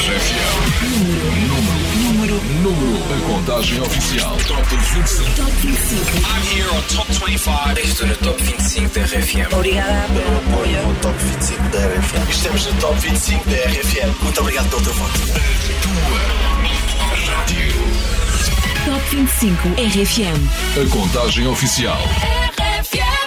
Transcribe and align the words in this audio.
RFM. 0.00 0.56
Número, 0.96 1.76
número, 2.00 2.40
número. 2.62 2.96
A 3.12 3.20
contagem 3.26 3.82
oficial. 3.82 4.34
Top 4.48 4.62
25. 4.70 5.30
Top 5.36 5.52
25. 5.60 6.00
I'm 6.24 6.42
here 6.56 6.70
on 6.70 6.80
Top 6.88 7.12
25. 7.12 7.78
Estou 7.80 8.06
no 8.06 8.16
Top 8.16 8.42
25 8.42 8.88
da 8.94 9.04
RFM. 9.04 9.48
Pelo 9.50 10.38
apoio. 10.38 10.96
Top 11.02 11.18
25 11.18 11.62
da 11.68 11.78
RFM. 11.80 12.30
Estamos 12.30 12.66
no 12.66 12.72
Top 12.80 12.98
25 12.98 13.50
da 13.50 13.56
RFM. 13.56 14.22
Muito 14.22 14.40
obrigado 14.40 14.70
voto. 14.70 15.20
Tua. 15.82 16.20
Top 18.86 19.04
25 19.10 19.68
RFM. 19.68 20.40
A 20.80 20.88
contagem 20.90 21.46
oficial. 21.46 22.00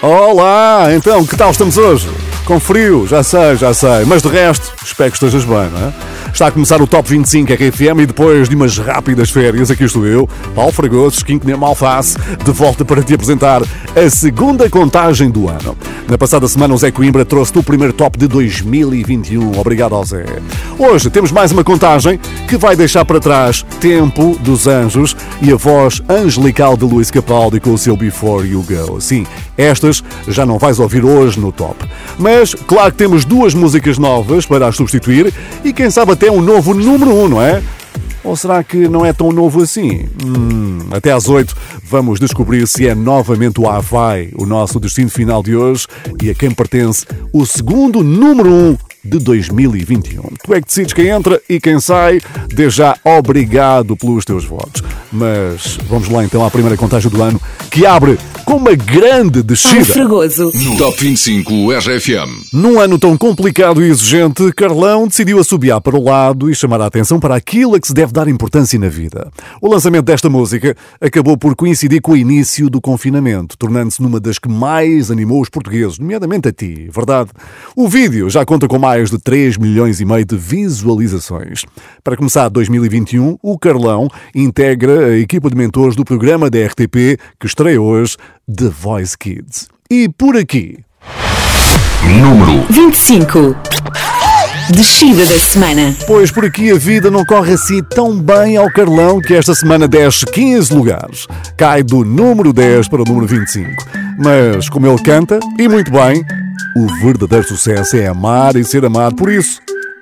Olá, 0.01 0.87
então, 0.93 1.23
que 1.25 1.37
tal 1.37 1.51
estamos 1.51 1.77
hoje? 1.77 2.09
Com 2.45 2.59
frio, 2.59 3.07
já 3.07 3.23
sei, 3.23 3.55
já 3.55 3.73
sei, 3.73 4.03
mas 4.05 4.21
de 4.21 4.27
resto, 4.27 4.73
espero 4.83 5.09
que 5.09 5.15
estejas 5.15 5.45
bem, 5.45 5.69
não 5.69 5.87
é? 5.87 5.93
Está 6.33 6.47
a 6.47 6.51
começar 6.51 6.81
o 6.81 6.87
Top 6.87 7.07
25 7.07 7.53
RFM 7.53 7.99
e 8.01 8.05
depois 8.07 8.49
de 8.49 8.55
umas 8.55 8.75
rápidas 8.79 9.29
férias, 9.29 9.69
aqui 9.69 9.83
estou 9.83 10.03
eu, 10.03 10.27
Paulo 10.55 10.71
Fragoso, 10.71 11.17
Skinco 11.17 11.45
Nem 11.45 11.55
Alface, 11.55 12.17
de 12.43 12.51
volta 12.51 12.83
para 12.83 13.03
te 13.03 13.13
apresentar 13.13 13.61
a 13.61 14.09
segunda 14.09 14.67
contagem 14.67 15.29
do 15.29 15.47
ano. 15.47 15.77
Na 16.09 16.17
passada 16.17 16.47
semana, 16.47 16.73
o 16.73 16.77
Zé 16.77 16.89
Coimbra 16.89 17.23
trouxe-te 17.23 17.59
o 17.59 17.63
primeiro 17.63 17.93
top 17.93 18.17
de 18.17 18.27
2021. 18.27 19.59
Obrigado 19.59 19.93
ao 19.93 20.03
Zé. 20.03 20.25
Hoje 20.77 21.11
temos 21.11 21.31
mais 21.31 21.51
uma 21.51 21.63
contagem 21.63 22.19
que 22.47 22.57
vai 22.57 22.75
deixar 22.75 23.05
para 23.05 23.19
trás 23.19 23.63
Tempo 23.79 24.35
dos 24.41 24.65
Anjos 24.65 25.15
e 25.39 25.51
a 25.53 25.55
voz 25.55 26.01
angelical 26.09 26.75
de 26.75 26.83
Luís 26.83 27.11
Capaldi 27.11 27.59
com 27.59 27.73
o 27.73 27.77
seu 27.77 27.95
Before 27.95 28.45
You 28.45 28.65
Go. 28.67 28.99
Sim, 28.99 29.25
estas 29.55 30.03
já 30.27 30.45
não 30.45 30.57
vais 30.57 30.79
ouvir 30.79 31.05
hoje 31.05 31.39
no 31.39 31.51
top. 31.51 31.85
Mas, 32.17 32.55
claro 32.55 32.91
que 32.91 32.97
temos 32.97 33.23
duas 33.23 33.53
músicas 33.53 33.99
novas 33.99 34.47
para 34.47 34.67
as 34.67 34.75
substituir 34.75 35.31
e 35.63 35.71
quem 35.71 35.89
sabe 35.89 36.11
até 36.11 36.22
um 36.31 36.41
novo 36.41 36.73
número 36.73 37.11
1, 37.11 37.23
um, 37.23 37.29
não 37.29 37.41
é? 37.41 37.61
Ou 38.23 38.35
será 38.35 38.63
que 38.63 38.87
não 38.87 39.05
é 39.05 39.11
tão 39.11 39.31
novo 39.31 39.61
assim? 39.61 40.07
Hum, 40.23 40.79
até 40.91 41.11
às 41.11 41.27
8 41.27 41.55
vamos 41.83 42.19
descobrir 42.19 42.65
se 42.67 42.87
é 42.87 42.95
novamente 42.95 43.59
o 43.59 43.67
Havaí, 43.67 44.31
o 44.37 44.45
nosso 44.45 44.79
destino 44.79 45.09
final 45.09 45.43
de 45.43 45.55
hoje, 45.55 45.87
e 46.21 46.29
a 46.29 46.33
quem 46.33 46.51
pertence 46.51 47.05
o 47.33 47.45
segundo 47.45 48.01
número 48.01 48.49
1 48.49 48.69
um 48.69 48.77
de 49.03 49.19
2021. 49.19 50.23
Tu 50.43 50.53
é 50.53 50.61
que 50.61 50.67
decides 50.67 50.93
quem 50.93 51.09
entra 51.09 51.41
e 51.49 51.59
quem 51.59 51.79
sai. 51.79 52.21
Desde 52.47 52.77
já, 52.77 52.95
obrigado 53.03 53.97
pelos 53.97 54.23
teus 54.23 54.45
votos. 54.45 54.81
Mas 55.11 55.77
vamos 55.89 56.07
lá 56.07 56.23
então 56.23 56.45
à 56.45 56.49
primeira 56.49 56.77
contagem 56.77 57.11
do 57.11 57.21
ano, 57.21 57.41
que 57.69 57.85
abre 57.85 58.17
com 58.45 58.55
uma 58.57 58.75
grande 58.75 59.41
descida. 59.41 59.85
Fragoso. 59.85 60.51
No 60.53 60.77
Top 60.77 60.97
25 60.99 61.71
RFM. 61.71 62.53
Num 62.53 62.79
ano 62.79 62.99
tão 62.99 63.17
complicado 63.17 63.83
e 63.83 63.89
exigente, 63.89 64.51
Carlão 64.53 65.07
decidiu 65.07 65.39
assobiar 65.39 65.81
para 65.81 65.95
o 65.95 66.03
lado 66.03 66.49
e 66.49 66.55
chamar 66.55 66.81
a 66.81 66.85
atenção 66.85 67.19
para 67.19 67.35
aquilo 67.35 67.75
a 67.75 67.79
que 67.79 67.87
se 67.87 67.93
deve 67.93 68.11
dar 68.11 68.27
importância 68.27 68.77
na 68.77 68.89
vida. 68.89 69.31
O 69.61 69.67
lançamento 69.67 70.05
desta 70.05 70.29
música 70.29 70.75
acabou 70.99 71.37
por 71.37 71.55
coincidir 71.55 72.01
com 72.01 72.13
o 72.13 72.17
início 72.17 72.69
do 72.69 72.81
confinamento, 72.81 73.57
tornando-se 73.57 74.01
numa 74.01 74.19
das 74.19 74.39
que 74.39 74.49
mais 74.49 75.09
animou 75.09 75.41
os 75.41 75.49
portugueses, 75.49 75.99
nomeadamente 75.99 76.47
a 76.47 76.51
ti, 76.51 76.89
verdade? 76.91 77.29
O 77.75 77.87
vídeo 77.87 78.29
já 78.29 78.45
conta 78.45 78.67
com 78.67 78.77
mais 78.77 79.09
de 79.09 79.17
3 79.17 79.57
milhões 79.57 79.99
e 79.99 80.05
meio 80.05 80.25
de 80.25 80.35
visualizações. 80.35 81.65
Para 82.03 82.17
começar 82.17 82.49
2021, 82.49 83.37
o 83.41 83.57
Carlão 83.57 84.07
integra 84.35 85.07
a 85.07 85.17
equipa 85.17 85.49
de 85.49 85.55
mentores 85.55 85.95
do 85.95 86.03
programa 86.03 86.49
da 86.49 86.59
RTP 86.65 87.17
que 87.39 87.47
estreia 87.47 87.81
hoje, 87.81 88.17
The 88.47 88.69
Voice 88.69 89.17
Kids. 89.17 89.69
E 89.89 90.09
por 90.09 90.35
aqui, 90.35 90.83
Número 92.19 92.65
25. 92.69 93.55
Descida 94.71 95.25
da 95.25 95.39
semana. 95.39 95.95
Pois 96.05 96.29
por 96.31 96.43
aqui 96.43 96.71
a 96.71 96.75
vida 96.75 97.09
não 97.09 97.25
corre 97.25 97.53
assim 97.53 97.81
tão 97.81 98.19
bem 98.19 98.57
ao 98.57 98.69
Carlão 98.71 99.21
que 99.21 99.33
esta 99.33 99.55
semana 99.55 99.87
desce 99.87 100.25
15 100.25 100.73
lugares. 100.73 101.27
Cai 101.55 101.81
do 101.83 102.03
número 102.03 102.51
10 102.51 102.89
para 102.89 103.01
o 103.01 103.05
número 103.05 103.27
25. 103.27 103.69
Mas 104.17 104.67
como 104.67 104.87
ele 104.87 105.01
canta, 105.01 105.39
e 105.57 105.67
muito 105.69 105.91
bem, 105.91 106.25
o 106.75 106.87
verdadeiro 107.01 107.47
sucesso 107.47 107.95
é 107.95 108.07
amar 108.07 108.57
e 108.57 108.63
ser 108.65 108.83
amado. 108.83 109.15
Por 109.15 109.31
isso, 109.31 109.61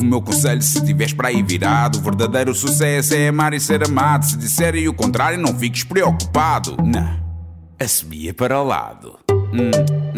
o 0.00 0.04
meu 0.04 0.20
conselho 0.20 0.62
se 0.62 0.84
tiveres 0.84 1.12
para 1.12 1.28
aí 1.28 1.42
virado. 1.42 1.98
O 1.98 2.02
verdadeiro 2.02 2.54
sucesso 2.54 3.14
é 3.14 3.28
amar 3.28 3.52
e 3.54 3.60
ser 3.60 3.84
amado. 3.84 4.24
Se 4.24 4.36
disserem 4.36 4.88
o 4.88 4.94
contrário, 4.94 5.38
não 5.38 5.54
fiques 5.56 5.84
preocupado. 5.84 6.76
Não, 6.82 7.20
assobia 7.78 8.32
para 8.34 8.60
o 8.60 8.64
lado. 8.64 9.18
Hum, 9.30 9.70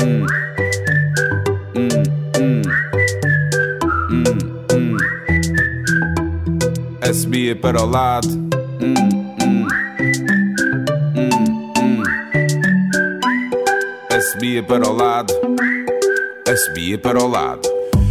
hum. 0.02 0.26
Hum, 1.76 1.88
hum. 2.40 2.62
Hum, 4.10 4.22
hum. 4.72 4.96
Assobia 7.00 7.56
para 7.56 7.82
o 7.82 7.86
lado. 7.86 8.28
Hum, 8.80 8.94
hum. 9.42 9.68
Hum. 11.16 12.02
Assobia 14.10 14.62
para 14.62 14.88
o 14.88 14.92
lado. 14.92 15.34
Assobia 16.48 16.98
para 16.98 17.22
o 17.22 17.28
lado. 17.28 17.69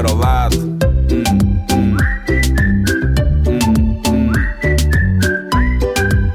Assobia 0.00 0.02
para 0.02 0.12
o 0.12 0.16
lado. 0.16 0.56
Hum. 1.12 1.96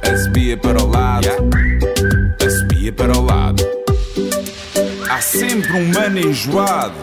Assobia 0.04 0.58
para 0.58 0.84
o 0.84 0.88
lado. 0.88 1.28
Assobia 2.46 2.94
para 2.94 3.18
o 3.18 3.26
lado. 3.26 3.64
Há 5.10 5.22
sempre 5.22 5.72
um 5.74 5.94
mano 5.94 6.20
enjoado 6.20 6.94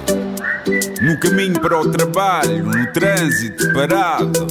no 1.00 1.18
caminho 1.18 1.58
para 1.60 1.80
o 1.80 1.90
trabalho, 1.90 2.64
no 2.64 2.86
trânsito 2.92 3.72
parado. 3.72 4.46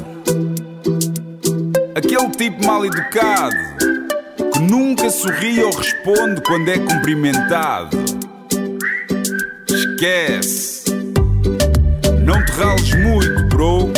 Aquele 1.96 2.30
tipo 2.32 2.66
mal 2.66 2.86
educado 2.86 3.56
que 4.54 4.60
nunca 4.60 5.10
sorri 5.10 5.64
ou 5.64 5.74
responde 5.74 6.42
quando 6.42 6.68
é 6.68 6.78
cumprimentado. 6.78 7.98
Esquece, 9.70 10.81
não 12.32 12.46
te 12.46 12.52
rales 12.54 12.96
muito, 12.96 13.44
bro. 13.50 13.92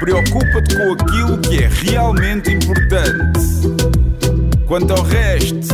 Preocupa-te 0.00 0.76
com 0.76 0.92
aquilo 0.94 1.38
que 1.38 1.62
é 1.62 1.68
realmente 1.70 2.50
importante. 2.50 3.40
Quanto 4.66 4.94
ao 4.94 5.02
resto, 5.02 5.68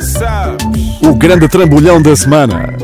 sabes, 0.00 1.00
O 1.02 1.14
grande 1.14 1.46
trambolhão 1.46 2.02
da 2.02 2.16
semana. 2.16 2.74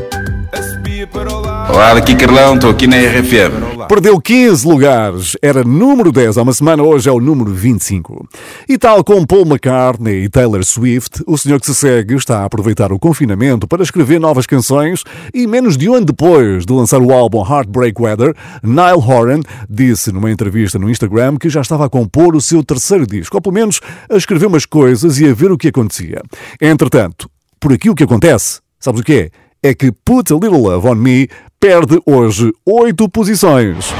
Olá, 1.69 1.93
daqui 1.93 2.15
Carlão, 2.15 2.55
estou 2.55 2.69
aqui 2.69 2.87
na 2.87 2.95
RFM. 2.95 3.70
Perdeu 3.91 4.21
15 4.21 4.65
lugares, 4.65 5.35
era 5.41 5.65
número 5.65 6.13
10 6.13 6.37
há 6.37 6.43
uma 6.43 6.53
semana, 6.53 6.81
hoje 6.81 7.09
é 7.09 7.11
o 7.11 7.19
número 7.19 7.53
25. 7.53 8.25
E 8.69 8.77
tal 8.77 9.03
como 9.03 9.27
Paul 9.27 9.41
McCartney 9.41 10.23
e 10.23 10.29
Taylor 10.29 10.63
Swift, 10.63 11.21
o 11.27 11.37
senhor 11.37 11.59
que 11.59 11.65
se 11.65 11.75
segue 11.75 12.15
está 12.15 12.39
a 12.39 12.45
aproveitar 12.45 12.93
o 12.93 12.97
confinamento 12.97 13.67
para 13.67 13.83
escrever 13.83 14.17
novas 14.17 14.45
canções 14.45 15.03
e 15.33 15.45
menos 15.45 15.75
de 15.75 15.89
um 15.89 15.95
ano 15.95 16.05
depois 16.05 16.65
de 16.65 16.71
lançar 16.71 17.01
o 17.01 17.11
álbum 17.11 17.45
Heartbreak 17.45 18.01
Weather, 18.01 18.33
Niall 18.63 19.05
Horan 19.05 19.41
disse 19.69 20.09
numa 20.13 20.31
entrevista 20.31 20.79
no 20.79 20.89
Instagram 20.89 21.35
que 21.35 21.49
já 21.49 21.59
estava 21.59 21.85
a 21.85 21.89
compor 21.89 22.33
o 22.33 22.39
seu 22.39 22.63
terceiro 22.63 23.05
disco, 23.05 23.35
ou 23.35 23.41
pelo 23.41 23.55
menos 23.55 23.81
a 24.09 24.15
escrever 24.15 24.45
umas 24.45 24.65
coisas 24.65 25.19
e 25.19 25.27
a 25.27 25.33
ver 25.33 25.51
o 25.51 25.57
que 25.57 25.67
acontecia. 25.67 26.21
Entretanto, 26.61 27.29
por 27.59 27.73
aqui 27.73 27.89
o 27.89 27.95
que 27.95 28.05
acontece, 28.05 28.61
sabes 28.79 29.01
o 29.01 29.03
que 29.03 29.13
é? 29.13 29.29
É 29.61 29.75
que 29.75 29.91
Put 29.91 30.31
a 30.31 30.35
Little 30.37 30.61
Love 30.61 30.87
on 30.87 30.95
Me 30.95 31.27
perde 31.61 32.01
hoje 32.07 32.51
oito 32.65 33.07
posições. 33.07 33.93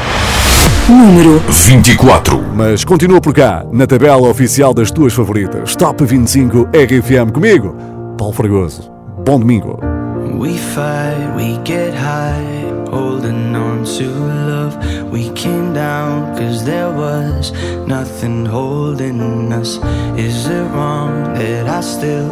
Número 0.90 1.40
24. 1.48 2.44
Mas 2.56 2.84
continua 2.84 3.22
por 3.22 3.36
cá, 3.36 3.63
na 3.72 3.86
tabela 3.86 4.28
oficial 4.28 4.74
das 4.74 4.90
tuas 4.90 5.13
favoritas. 5.13 5.75
Top 5.75 6.04
25 6.04 6.68
RFM 6.74 7.31
comigo, 7.31 7.78
Paulo 8.18 8.34
Fragoso. 8.34 8.92
Bom 9.24 9.40
domingo. 9.40 9.80
We 10.40 10.58
fight, 10.58 11.36
we 11.38 11.60
get 11.63 11.94
high, 11.94 12.74
holding 12.90 13.56
on 13.56 13.84
to. 13.84 14.20
We 15.12 15.30
came 15.31 15.74
down 15.74 16.38
cause 16.38 16.63
there 16.63 16.90
was 16.90 17.52
nothing 17.86 18.46
holding 18.46 19.52
us. 19.52 19.78
Is 20.18 20.48
it 20.48 20.63
wrong 20.72 21.34
that 21.34 21.68
I 21.68 21.81
still 21.81 22.30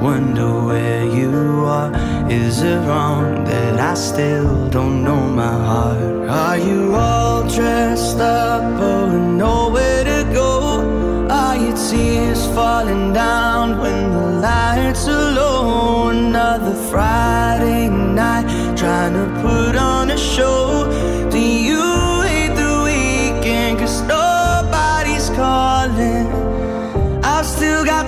wonder 0.00 0.50
where 0.64 1.04
you 1.04 1.66
are? 1.66 1.92
Is 2.30 2.62
it 2.62 2.80
wrong 2.88 3.44
that 3.44 3.78
I 3.78 3.92
still 3.92 4.70
don't 4.70 5.04
know 5.04 5.20
my 5.20 5.52
heart? 5.52 6.30
Are 6.30 6.56
you 6.56 6.94
all 6.94 7.42
dressed 7.46 8.18
up, 8.18 8.62
with 8.80 9.20
nowhere 9.44 10.04
to 10.04 10.24
go? 10.32 11.28
Are 11.28 11.56
your 11.58 11.76
tears 11.76 12.46
falling 12.54 13.12
down 13.12 13.78
when 13.78 14.12
the 14.12 14.26
lights 14.40 15.06
are 15.08 15.32
low? 15.32 16.08
Another 16.08 16.74
Friday 16.90 17.90
night, 17.90 18.46
trying 18.78 19.12
to 19.12 19.26
put 19.42 19.76
on 19.76 20.10
a 20.10 20.16
show. 20.16 21.03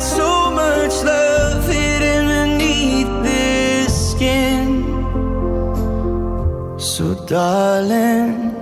So 0.01 0.51
much 0.51 0.95
love 1.05 1.67
hidden 1.69 2.59
this 3.23 4.11
skin. 4.13 4.67
So, 6.79 7.15
darling, 7.27 8.53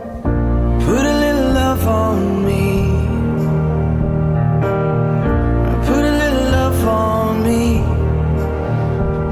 put 0.86 1.04
a 1.12 1.16
little 1.24 1.50
love 1.52 1.86
on 1.86 2.44
me. 2.46 2.66
Put 5.88 6.04
a 6.12 6.14
little 6.22 6.46
love 6.58 6.80
on 6.86 7.42
me. 7.42 7.64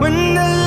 When 0.00 0.34
the 0.34 0.61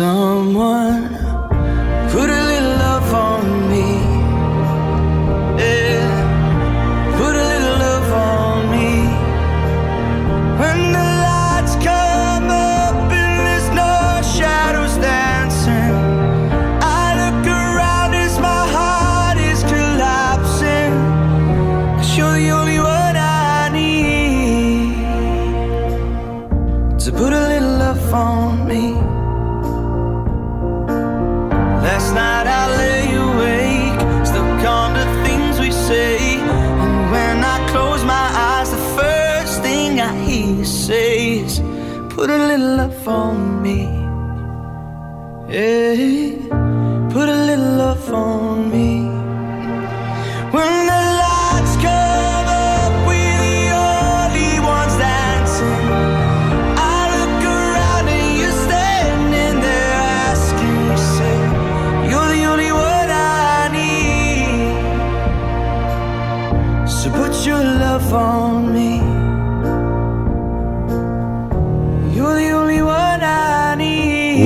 someone 0.00 0.79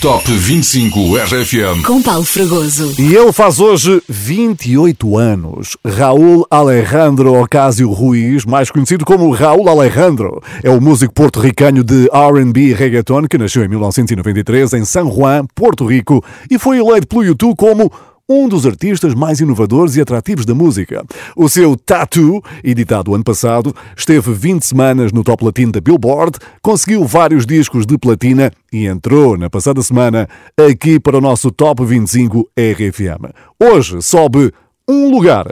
Top 0.00 0.30
25 0.30 1.16
RFM. 1.16 1.82
com 1.84 2.00
Paulo 2.00 2.24
Fragoso. 2.24 2.94
E 3.00 3.16
ele 3.16 3.32
faz 3.32 3.58
hoje 3.58 4.00
28 4.08 5.18
anos. 5.18 5.76
Raul 5.84 6.46
Alejandro 6.48 7.34
Ocasio 7.34 7.90
Ruiz, 7.90 8.44
mais 8.44 8.70
conhecido 8.70 9.04
como 9.04 9.28
Raul 9.32 9.68
Alejandro, 9.68 10.40
é 10.62 10.70
o 10.70 10.80
músico 10.80 11.12
porto-ricano 11.12 11.82
de 11.82 12.08
R&B 12.12 12.60
e 12.60 12.72
reggaeton 12.72 13.26
que 13.26 13.36
nasceu 13.36 13.64
em 13.64 13.68
1993 13.68 14.74
em 14.74 14.84
San 14.84 15.10
Juan, 15.10 15.44
Porto 15.52 15.84
Rico, 15.84 16.24
e 16.48 16.60
foi 16.60 16.78
eleito 16.78 17.08
pelo 17.08 17.24
YouTube 17.24 17.56
como 17.56 17.90
um 18.28 18.46
dos 18.46 18.66
artistas 18.66 19.14
mais 19.14 19.40
inovadores 19.40 19.96
e 19.96 20.00
atrativos 20.02 20.44
da 20.44 20.54
música. 20.54 21.02
O 21.34 21.48
seu 21.48 21.74
Tattoo, 21.76 22.42
editado 22.62 23.14
ano 23.14 23.24
passado, 23.24 23.74
esteve 23.96 24.32
20 24.32 24.66
semanas 24.66 25.12
no 25.12 25.24
top 25.24 25.46
latino 25.46 25.72
da 25.72 25.80
Billboard, 25.80 26.38
conseguiu 26.60 27.06
vários 27.06 27.46
discos 27.46 27.86
de 27.86 27.96
platina 27.96 28.52
e 28.70 28.86
entrou 28.86 29.38
na 29.38 29.48
passada 29.48 29.80
semana 29.82 30.28
aqui 30.58 31.00
para 31.00 31.16
o 31.16 31.20
nosso 31.22 31.50
Top 31.50 31.82
25 31.82 32.46
RFM. 32.54 33.32
Hoje 33.58 34.02
sobe 34.02 34.52
um 34.86 35.10
lugar. 35.10 35.46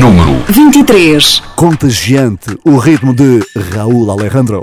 Número 0.00 0.40
23. 0.48 1.40
Contagiante, 1.56 2.56
o 2.64 2.76
ritmo 2.76 3.12
de 3.12 3.40
Raúl 3.72 4.08
Alejandro. 4.10 4.62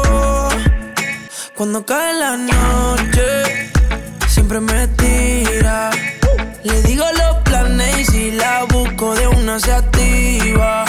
Cuando 1.61 1.85
cae 1.85 2.15
la 2.15 2.37
noche, 2.37 3.69
siempre 4.27 4.59
me 4.59 4.87
tira. 4.97 5.91
Le 6.63 6.81
digo 6.81 7.05
los 7.15 7.37
planes 7.43 7.99
y 7.99 8.05
si 8.05 8.31
la 8.31 8.63
busco 8.63 9.13
de 9.13 9.27
una 9.27 9.59
se 9.59 9.71
activa. 9.71 10.85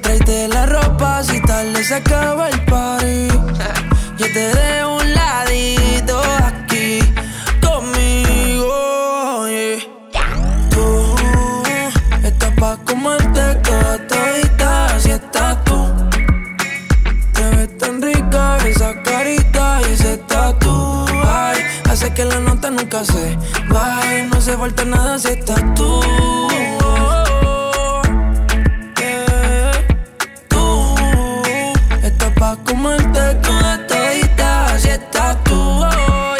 Tráete 0.00 0.48
la 0.48 0.66
ropa 0.66 1.22
si 1.22 1.40
tal 1.42 1.72
le 1.72 1.94
acaba 1.94 2.48
el 2.48 2.64
party. 2.64 3.28
Yo 4.18 4.26
te 4.32 4.54
dejo 4.56 4.96
un 4.96 5.14
ladito 5.14 6.20
Ay, 21.24 21.62
hace 21.90 22.12
que 22.12 22.24
la 22.24 22.40
nota 22.40 22.70
nunca 22.70 23.04
se 23.04 23.36
baje. 23.68 24.24
No 24.32 24.40
se 24.40 24.56
falta 24.56 24.84
nada 24.84 25.18
si 25.18 25.28
estás 25.28 25.62
tú. 25.74 26.00
Yeah. 28.98 29.72
Tú 30.48 30.94
estás 32.02 32.32
pa' 32.38 32.56
comerte 32.64 33.34
toda 33.42 33.86
todita 33.86 34.78
si 34.78 34.88
estás 34.88 35.42
tú. 35.44 35.80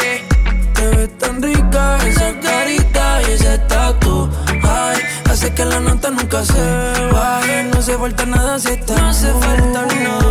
yeah. 0.01 0.73
Te 0.73 0.87
ves 0.95 1.17
tan 1.17 1.41
rica 1.41 1.97
esa 2.07 2.39
carita 2.39 3.21
y 3.21 3.31
ese 3.31 3.57
tatu. 3.69 4.29
Ay, 4.63 4.97
hace 5.29 5.53
que 5.53 5.65
la 5.65 5.79
nota 5.79 6.09
nunca 6.11 6.43
se 6.43 6.63
baje. 7.11 7.63
No 7.73 7.81
se 7.81 7.97
falta 7.97 8.25
nada 8.25 8.59
si 8.59 8.69
estás 8.69 9.01
No 9.01 9.13
se 9.13 9.31
falta 9.33 9.85
nada, 9.85 10.22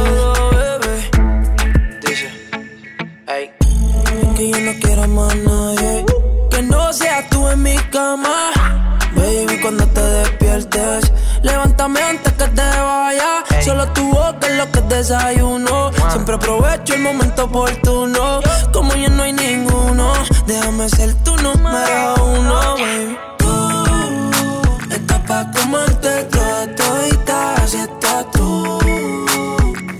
cama. 7.92 8.50
Baby, 9.14 9.60
cuando 9.60 9.86
te 9.88 10.00
despiertes, 10.00 11.12
levántame 11.42 12.00
antes 12.02 12.32
que 12.32 12.48
te 12.48 12.62
vaya. 12.62 13.44
Solo 13.62 13.86
tu 13.92 14.08
boca 14.08 14.46
es 14.48 14.56
lo 14.56 14.72
que 14.72 14.80
desayuno. 14.94 15.92
Siempre 16.10 16.34
aprovecho 16.34 16.94
el 16.94 17.02
momento 17.02 17.44
oportuno. 17.44 18.40
Como 18.72 18.94
ya 18.94 19.10
no 19.10 19.22
hay 19.22 19.34
ninguno, 19.34 20.14
déjame 20.46 20.88
ser 20.88 21.14
tu 21.22 21.36
número 21.36 22.14
uno, 22.24 22.74
baby. 22.82 23.18
Tú 23.38 23.54
estás 24.90 25.20
pa' 25.28 25.50
comerte 25.52 26.24
toda 26.24 26.74
todita, 26.74 27.66
si 27.66 27.76
estás 27.76 28.30
tú. 28.32 28.78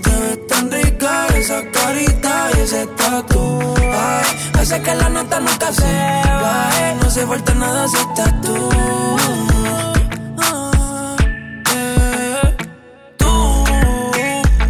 Te 0.03 0.09
ves 0.21 0.47
tan 0.47 0.71
rica 0.71 1.27
esa 1.37 1.61
carita 1.71 2.49
y 2.55 2.59
ese 2.61 2.87
tatu. 2.87 3.75
Ay, 3.77 4.25
hace 4.63 4.81
que 4.81 4.95
la 4.95 5.09
nota 5.09 5.39
nunca 5.41 5.73
se 5.73 5.93
baje. 6.41 6.95
No 7.01 7.09
se 7.09 7.27
falta 7.27 7.53
nada 7.53 7.87
si 7.87 7.97
estás 7.97 8.41
tú. 8.41 8.55
Eh. 11.75 12.55
Tú 13.17 13.65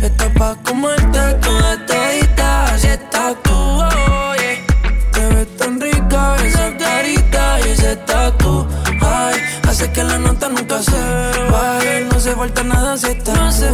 estás 0.01 0.29
pa' 0.39 0.55
comerte 0.63 1.19
toda 1.45 1.85
todita 1.85 2.77
si 2.79 2.88
estás 2.88 3.35
tú. 3.43 3.53
oh, 3.53 4.33
yeah. 4.41 5.12
Te 5.13 5.27
ves 5.35 5.57
tan 5.57 5.79
rica 5.79 6.38
esa 6.43 6.75
carita 6.77 7.59
y 7.59 7.69
ese 7.69 7.95
tatu. 7.97 8.67
Ay, 9.00 9.35
hace 9.69 9.91
que 9.91 10.03
la 10.03 10.17
nota 10.17 10.50
nunca 10.50 10.81
se 10.81 11.01
baje. 11.51 12.07
No 12.12 12.19
se 12.19 12.31
falta 12.35 12.63
nada 12.63 12.97
si 12.97 13.07
estás 13.07 13.35
No 13.38 13.51
se 13.51 13.69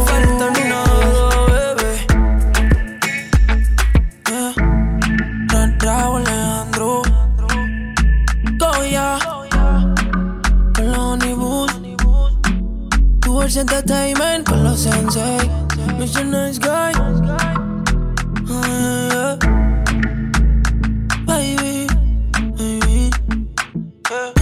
Mr. 16.10 16.24
Nice 16.24 16.58
Guy. 16.58 16.92
Ah, 18.50 18.66
yeah. 19.12 19.36
Baby, 21.24 21.86
baby. 22.56 23.10
Yeah. 24.10 24.32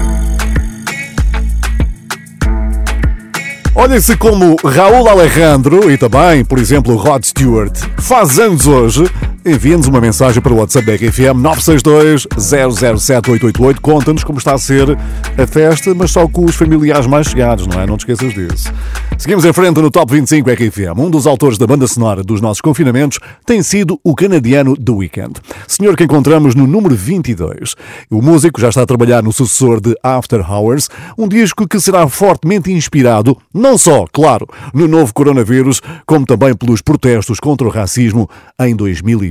Olhem-se 3.75 4.17
como 4.17 4.57
Raul 4.65 5.07
Alejandro 5.09 5.91
e 5.91 5.99
também, 5.99 6.43
por 6.43 6.59
exemplo, 6.59 6.97
Rod 6.97 7.23
Stewart 7.25 7.77
faz 7.99 8.39
anos 8.39 8.67
hoje. 8.67 9.05
Envia-nos 9.45 9.87
uma 9.87 10.00
mensagem 10.00 10.42
para 10.42 10.52
o 10.52 10.57
WhatsApp 10.57 10.87
da 10.87 10.95
RFM 10.95 11.37
962 11.37 12.26
007 12.37 13.30
888. 13.30 13.80
Conta-nos 13.80 14.25
como 14.25 14.38
está 14.38 14.54
a 14.54 14.59
ser 14.59 14.90
a 14.90 15.47
festa, 15.47 15.95
mas 15.95 16.11
só 16.11 16.26
com 16.26 16.45
os 16.45 16.57
familiares 16.57 17.07
mais 17.07 17.28
chegados, 17.28 17.66
não 17.66 17.80
é? 17.80 17.87
Não 17.87 17.97
te 17.97 18.00
esqueças 18.00 18.35
disso. 18.35 18.73
Seguimos 19.16 19.45
em 19.45 19.52
frente 19.52 19.80
no 19.80 19.90
Top 19.90 20.12
25 20.12 20.50
RFM. 20.50 20.99
Um 20.99 21.11
dos 21.11 21.26
autores 21.26 21.57
da 21.57 21.66
banda 21.66 21.87
sonora 21.87 22.23
dos 22.23 22.40
nossos 22.40 22.61
confinamentos 22.61 23.18
tem 23.47 23.62
sido 23.62 23.99
o 24.02 24.14
canadiano 24.14 24.76
The 24.76 24.92
Weeknd. 24.92 25.40
Senhor 25.66 25.97
que 25.97 26.04
encontramos 26.04 26.54
no 26.54 26.66
número 26.66 26.95
22. 26.95 27.75
O 28.11 28.21
músico 28.21 28.61
já 28.61 28.68
está 28.68 28.83
a 28.83 28.87
trabalhar 28.87 29.23
no 29.23 29.33
sucessor 29.33 29.80
de 29.80 29.95
After 30.02 30.40
Hours, 30.50 30.88
um 31.16 31.28
disco 31.28 31.66
que 31.66 31.80
será 31.80 32.09
fortemente 32.09 32.73
inspirado, 32.73 33.37
não 33.54 33.78
só, 33.78 34.04
claro, 34.12 34.47
no 34.75 34.88
novo 34.88 35.14
coronavírus, 35.14 35.80
como 36.07 36.26
também 36.26 36.54
pelos 36.54 36.83
protestos 36.83 37.40
contra 37.40 37.66
o 37.66 37.71
racismo 37.71 38.28
em 38.61 38.75
2020. 38.75 39.27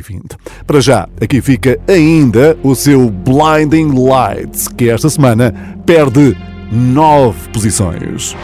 Para 0.65 0.81
já, 0.81 1.07
aqui 1.21 1.41
fica 1.41 1.79
ainda 1.87 2.57
o 2.63 2.75
seu 2.75 3.09
Blinding 3.09 3.93
Lights, 3.93 4.67
que 4.67 4.89
esta 4.89 5.09
semana 5.09 5.53
perde 5.85 6.35
nove 6.71 7.49
posições. 7.49 8.35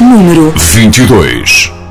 Número 0.00 0.50
22. 0.50 1.83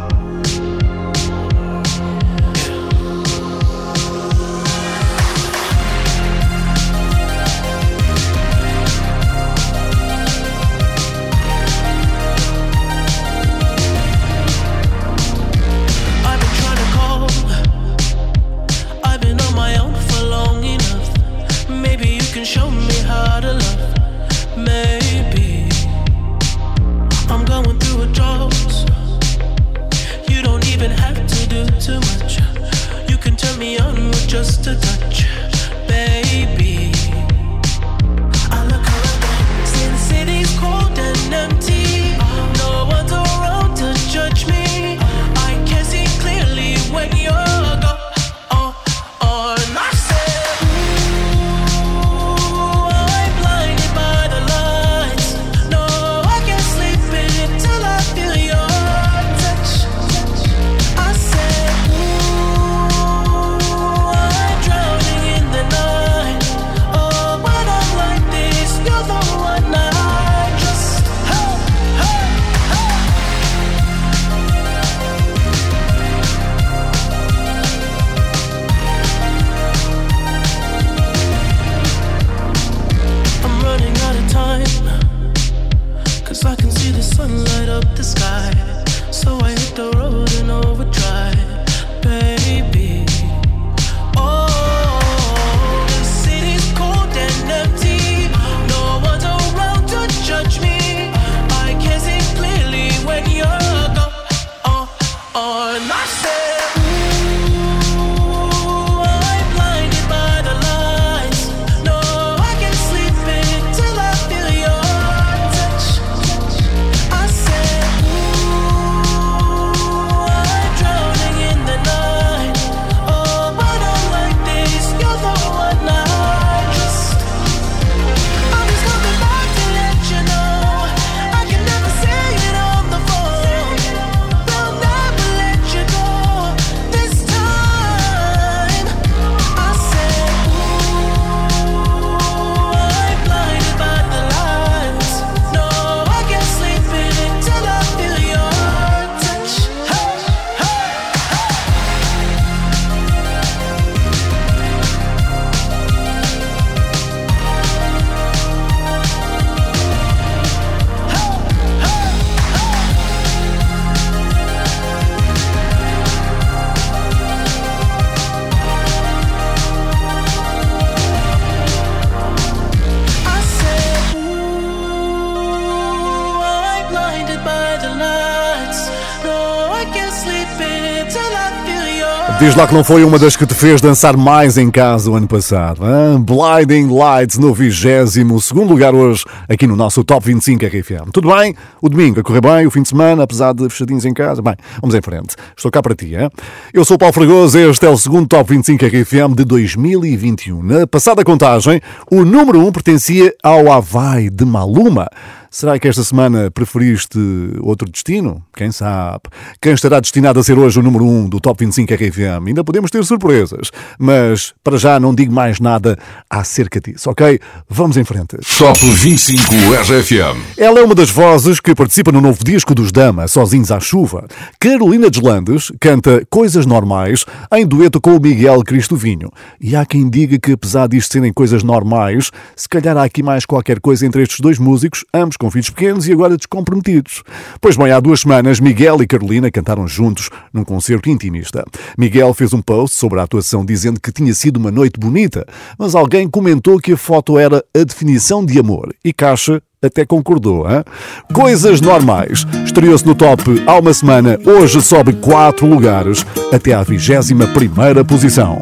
Diz 182.44 182.56
lá 182.56 182.68
que 182.68 182.74
não 182.74 182.84
foi 182.84 183.06
uma 183.06 183.18
das 183.18 183.38
que 183.38 183.46
te 183.46 183.54
fez 183.54 183.80
dançar 183.80 184.18
mais 184.18 184.58
em 184.58 184.70
casa 184.70 185.10
o 185.10 185.16
ano 185.16 185.30
passado. 185.30 185.82
Hein? 185.82 186.22
Blinding 186.22 186.94
Lights 186.94 187.38
no 187.38 187.54
22 187.54 188.52
lugar 188.52 188.94
hoje, 188.94 189.24
aqui 189.48 189.66
no 189.66 189.78
nosso 189.78 190.04
Top 190.04 190.26
25 190.26 190.66
RFM. 190.66 191.10
Tudo 191.14 191.34
bem? 191.34 191.56
O 191.82 191.88
domingo 191.88 192.20
a 192.20 192.24
correr 192.24 192.42
bem, 192.42 192.68
o 192.68 192.70
fim 192.70 192.82
de 192.82 192.90
semana, 192.90 193.24
apesar 193.24 193.54
de 193.54 193.70
fechadinhos 193.70 194.04
em 194.04 194.14
casa. 194.14 194.42
Bem, 194.42 194.58
vamos 194.82 194.94
em 194.94 195.02
frente. 195.02 195.38
Estou 195.56 195.72
cá 195.72 195.82
para 195.82 195.96
ti. 195.96 196.16
Hein? 196.16 196.30
Eu 196.74 196.84
sou 196.84 196.96
o 196.96 196.98
Paulo 196.98 197.14
Fragoso, 197.14 197.58
este 197.58 197.86
é 197.86 197.90
o 197.90 197.98
segundo 197.98 198.28
Top 198.28 198.54
25 198.54 198.88
RFM 198.88 199.36
de 199.38 199.46
2021. 199.46 200.62
Na 200.62 200.86
passada 200.86 201.24
contagem, 201.24 201.80
o 202.12 202.26
número 202.26 202.60
1 202.60 202.74
pertencia 202.74 203.34
ao 203.42 203.72
Havaí 203.72 204.30
de 204.30 204.44
Maluma. 204.44 205.08
Será 205.54 205.78
que 205.78 205.88
esta 205.88 206.04
semana 206.04 206.50
preferiste 206.50 207.20
outro 207.62 207.88
destino? 207.88 208.44
Quem 208.56 208.72
sabe? 208.72 209.22
Quem 209.62 209.74
estará 209.74 210.00
destinado 210.00 210.40
a 210.40 210.44
ser 210.44 210.58
hoje 210.58 210.80
o 210.80 210.82
número 210.82 211.06
1 211.06 211.30
do 211.30 211.40
Top 211.40 211.64
25 211.64 211.94
RFM? 211.94 212.48
Ainda 212.48 212.64
podemos 212.64 212.90
ter 212.90 213.06
surpresas, 213.06 213.70
mas 214.00 214.52
para 214.64 214.78
já 214.78 215.00
não 215.00 215.14
digo 215.14 215.32
mais 215.32 215.60
nada 215.60 215.96
acerca 216.28 216.82
disso, 216.82 217.08
ok? 217.08 217.40
Vamos 217.70 217.98
em 217.98 218.04
frente. 218.04 218.36
Top 218.58 218.80
25 218.84 219.54
RFM. 219.54 220.58
Ela 220.58 220.80
é 220.80 220.84
uma 220.84 220.96
das 220.96 221.12
vozes 221.12 221.60
que 221.60 221.76
participa 221.76 222.12
no 222.12 222.20
novo 222.20 222.44
disco 222.44 222.74
dos 222.74 222.92
Dama, 222.92 223.28
Sozinhos 223.28 223.70
à 223.70 223.80
Chuva. 223.80 224.26
Carolina 224.60 225.08
Deslandes 225.08 225.72
canta 225.80 226.26
Coisas 226.32 226.66
Normais 226.66 227.26
em 227.54 227.64
dueto 227.64 228.02
com 228.02 228.18
o 228.18 228.20
Miguel 228.20 228.64
Cristovinho. 228.64 229.30
E 229.62 229.76
há 229.76 229.86
quem 229.86 230.10
diga 230.10 230.40
que, 230.40 230.54
apesar 230.54 230.88
disto 230.88 231.14
serem 231.14 231.32
coisas 231.32 231.62
normais, 231.62 232.32
se 232.56 232.68
calhar 232.68 232.98
há 232.98 233.04
aqui 233.04 233.22
mais 233.22 233.46
qualquer 233.46 233.80
coisa 233.80 234.04
entre 234.04 234.24
estes 234.24 234.40
dois 234.40 234.58
músicos, 234.58 235.06
ambos 235.14 235.38
com 235.44 235.52
filhos 235.52 235.70
pequenos 235.70 236.08
e 236.08 236.14
agora 236.14 236.38
descomprometidos. 236.38 237.22
Pois 237.60 237.76
bem, 237.76 237.92
há 237.92 238.00
duas 238.00 238.22
semanas, 238.22 238.62
Miguel 238.62 239.02
e 239.02 239.08
Carolina 239.08 239.52
cantaram 239.52 239.86
juntos 239.86 240.30
num 240.54 240.64
concerto 240.64 241.10
intimista. 241.10 241.66
Miguel 241.98 242.34
fez 242.34 242.54
um 242.54 242.62
post 242.62 242.96
sobre 242.96 243.20
a 243.20 243.24
atuação 243.24 243.66
dizendo 243.66 244.00
que 244.00 244.10
tinha 244.10 244.34
sido 244.34 244.56
uma 244.56 244.72
noite 244.72 244.98
bonita, 244.98 245.46
mas 245.78 245.96
alguém 245.96 246.30
comentou 246.30 246.80
que 246.80 246.94
a 246.94 246.98
foto 246.98 247.38
era 247.38 247.62
a 247.76 247.84
definição 247.84 248.46
de 248.46 248.58
amor 248.58 248.96
e 249.04 249.12
Caixa 249.12 249.62
até 249.82 250.06
concordou. 250.06 250.66
Hein? 250.66 250.86
Coisas 251.34 251.82
normais. 251.82 252.48
Estreou-se 252.64 253.06
no 253.06 253.14
top 253.14 253.44
há 253.68 253.78
uma 253.78 253.94
semana, 253.94 254.40
hoje 254.46 254.82
sobe 254.82 255.12
4 255.12 255.68
lugares 255.68 256.26
até 256.54 256.74
à 256.74 256.84
21 256.84 258.06
posição. 258.08 258.62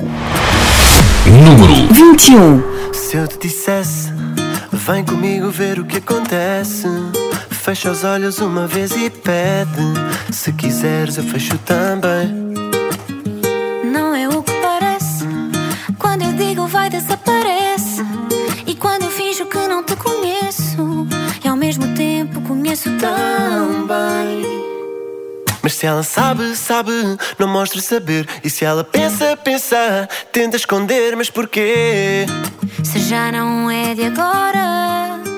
Número 1.27 1.93
21. 1.93 2.63
Se 2.91 3.17
eu 3.17 3.27
te 3.27 3.47
dissesse 3.47 4.00
Vem 4.85 5.05
comigo 5.05 5.51
ver 5.51 5.79
o 5.79 5.85
que 5.85 5.97
acontece. 5.97 6.87
Fecha 7.51 7.91
os 7.91 8.03
olhos 8.03 8.39
uma 8.39 8.65
vez 8.65 8.91
e 8.91 9.11
pede. 9.11 9.93
Se 10.31 10.51
quiseres, 10.51 11.17
eu 11.17 11.23
fecho 11.23 11.55
também. 11.59 12.27
Não 13.85 14.15
é 14.15 14.27
o 14.27 14.41
que 14.41 14.51
parece. 14.53 15.25
Quando 15.99 16.23
eu 16.23 16.33
digo 16.33 16.65
vai, 16.65 16.89
desaparece. 16.89 18.01
E 18.65 18.73
quando 18.73 19.03
eu 19.03 19.11
finjo 19.11 19.45
que 19.45 19.67
não 19.67 19.83
te 19.83 19.95
conheço, 19.95 21.07
e 21.43 21.47
ao 21.47 21.55
mesmo 21.55 21.87
tempo 21.93 22.41
conheço 22.41 22.89
tão 22.97 23.85
bem. 23.85 24.70
Mas 25.61 25.73
se 25.73 25.85
ela 25.85 26.03
sabe, 26.03 26.55
sabe, 26.55 26.91
não 27.37 27.47
mostra 27.47 27.81
saber. 27.81 28.27
E 28.43 28.49
se 28.49 28.65
ela 28.65 28.83
pensa, 28.83 29.37
pensa, 29.37 30.09
tenta 30.31 30.57
esconder, 30.57 31.15
mas 31.15 31.29
porquê? 31.29 32.25
Se 32.83 32.99
já 32.99 33.31
não 33.31 33.69
é 33.69 33.93
de 33.93 34.05
agora. 34.05 35.30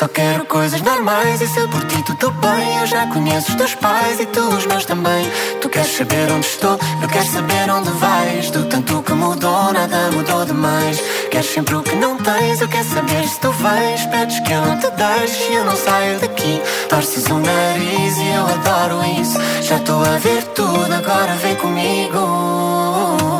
Só 0.00 0.08
quero 0.08 0.46
coisas 0.46 0.80
normais 0.80 1.42
e 1.42 1.46
se 1.46 1.60
por 1.68 1.84
ti 1.84 2.02
tudo 2.02 2.30
bem 2.30 2.78
Eu 2.78 2.86
já 2.86 3.06
conheço 3.08 3.50
os 3.50 3.54
teus 3.54 3.74
pais 3.74 4.18
e 4.18 4.24
tu 4.24 4.40
os 4.48 4.64
meus 4.64 4.86
também. 4.86 5.30
Tu 5.60 5.68
queres 5.68 5.94
saber 5.94 6.32
onde 6.32 6.46
estou, 6.46 6.78
eu 7.02 7.06
quero 7.06 7.26
saber 7.26 7.70
onde 7.70 7.90
vais. 7.90 8.50
Do 8.50 8.64
tanto 8.64 9.02
que 9.02 9.12
mudou, 9.12 9.70
nada 9.74 10.10
mudou 10.10 10.46
demais. 10.46 10.98
Queres 11.30 11.50
sempre 11.52 11.74
o 11.74 11.82
que 11.82 11.94
não 11.96 12.16
tens, 12.16 12.62
eu 12.62 12.68
quero 12.68 12.88
saber 12.88 13.28
se 13.28 13.40
tu 13.40 13.52
vais. 13.52 14.06
Pedes 14.06 14.40
que 14.40 14.52
eu 14.52 14.62
não 14.64 14.78
te 14.78 14.90
deixe 14.90 15.52
e 15.52 15.56
eu 15.56 15.66
não 15.66 15.76
saio 15.76 16.18
daqui. 16.18 16.62
Torces 16.88 17.26
o 17.26 17.34
nariz 17.38 18.16
e 18.16 18.28
eu 18.30 18.46
adoro 18.46 19.04
isso. 19.20 19.38
Já 19.60 19.76
estou 19.76 20.02
a 20.02 20.16
ver 20.16 20.42
tudo, 20.54 20.94
agora 20.94 21.34
vem 21.42 21.56
comigo 21.56 23.39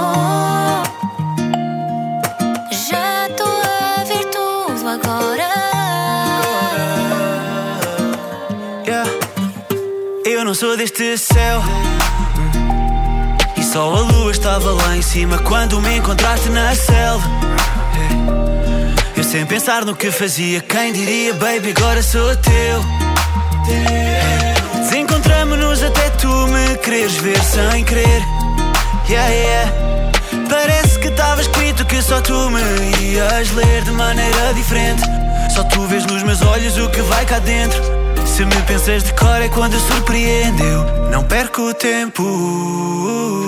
não 10.51 10.55
sou 10.55 10.77
deste 10.77 11.17
céu. 11.17 11.63
E 13.57 13.63
só 13.63 13.95
a 13.95 14.01
lua 14.01 14.33
estava 14.33 14.73
lá 14.73 14.97
em 14.97 15.03
cima 15.03 15.39
quando 15.39 15.81
me 15.81 15.99
encontraste 15.99 16.49
na 16.49 16.75
selva. 16.75 17.25
Eu 19.17 19.23
sem 19.23 19.47
pensar 19.47 19.85
no 19.85 19.95
que 19.95 20.11
fazia, 20.11 20.61
quem 20.61 20.93
diria, 20.93 21.35
baby, 21.35 21.73
agora 21.77 22.03
sou 22.03 22.35
teu. 22.35 22.85
Desencontramos-nos 24.81 25.85
até 25.85 26.11
tu 26.19 26.27
me 26.49 26.77
quereres 26.79 27.15
ver 27.19 27.41
sem 27.45 27.85
querer. 27.85 28.23
Yeah, 29.09 29.33
yeah. 29.33 29.73
Parece 30.49 30.99
que 30.99 31.09
estava 31.09 31.41
escrito 31.43 31.85
que 31.87 32.03
só 32.03 32.21
tu 32.21 32.51
me 32.51 32.61
ias 33.13 33.53
ler 33.53 33.85
de 33.85 33.93
maneira 33.93 34.53
diferente. 34.55 35.03
Só 35.55 35.63
tu 35.63 35.87
vês 35.87 36.05
nos 36.07 36.25
meus 36.25 36.43
olhos 36.43 36.77
o 36.77 36.91
que 36.91 37.03
vai 37.03 37.25
cá 37.25 37.39
dentro. 37.39 37.81
Se 38.41 38.47
me 38.47 38.63
pensas 38.63 39.03
de 39.03 39.13
cor 39.13 39.43
é 39.43 39.51
quando 39.51 39.79
surpreendeu. 39.79 40.83
Não 41.11 41.23
perco 41.25 41.75
tempo. 41.75 42.23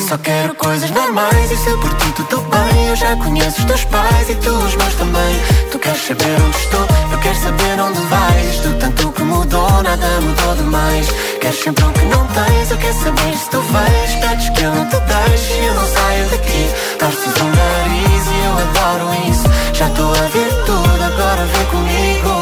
Só 0.06 0.18
quero 0.18 0.54
coisas 0.54 0.90
normais 0.90 1.50
E 1.50 1.56
se 1.56 1.70
por 1.78 1.94
ti 1.94 2.12
tudo 2.12 2.42
bem 2.50 2.88
Eu 2.88 2.96
já 2.96 3.16
conheço 3.16 3.60
os 3.60 3.64
teus 3.64 3.84
pais 3.86 4.28
e 4.28 4.34
tu 4.34 4.50
os 4.50 4.76
meus 4.76 4.94
também. 4.96 5.34
Tu 5.70 5.78
queres 5.78 5.98
saber 5.98 6.36
onde 6.44 6.56
estou 6.58 6.86
Eu 7.10 7.18
quero 7.20 7.36
saber 7.36 7.80
onde 7.80 8.00
vais. 8.00 8.58
Do 8.58 8.78
tanto 8.80 9.12
que 9.12 9.22
mudou 9.22 9.82
Nada 9.82 10.20
mudou 10.20 10.56
demais. 10.56 11.08
Queres 11.40 11.58
sempre 11.58 11.84
o 11.86 11.90
que 11.92 12.04
não 12.04 12.26
tens 12.26 12.70
Eu 12.70 12.76
quero 12.76 12.94
saber 13.02 13.34
se 13.34 13.48
tu 13.48 13.60
vais. 13.62 14.14
Pedes 14.16 14.50
que 14.50 14.62
eu 14.62 14.74
não 14.74 14.84
te 14.90 14.96
deixe 15.00 15.64
eu 15.64 15.74
não 15.74 15.86
saio 15.86 16.28
daqui. 16.28 16.70
Torces 16.98 17.40
o 17.40 17.44
nariz 17.44 18.26
e 18.26 18.44
eu 18.44 18.52
adoro 18.58 19.30
isso. 19.30 19.72
Já 19.72 19.86
estou 19.86 20.10
a 20.10 20.28
ver 20.28 20.52
tudo 20.66 21.02
Agora 21.02 21.46
vem 21.46 21.64
comigo 21.64 22.41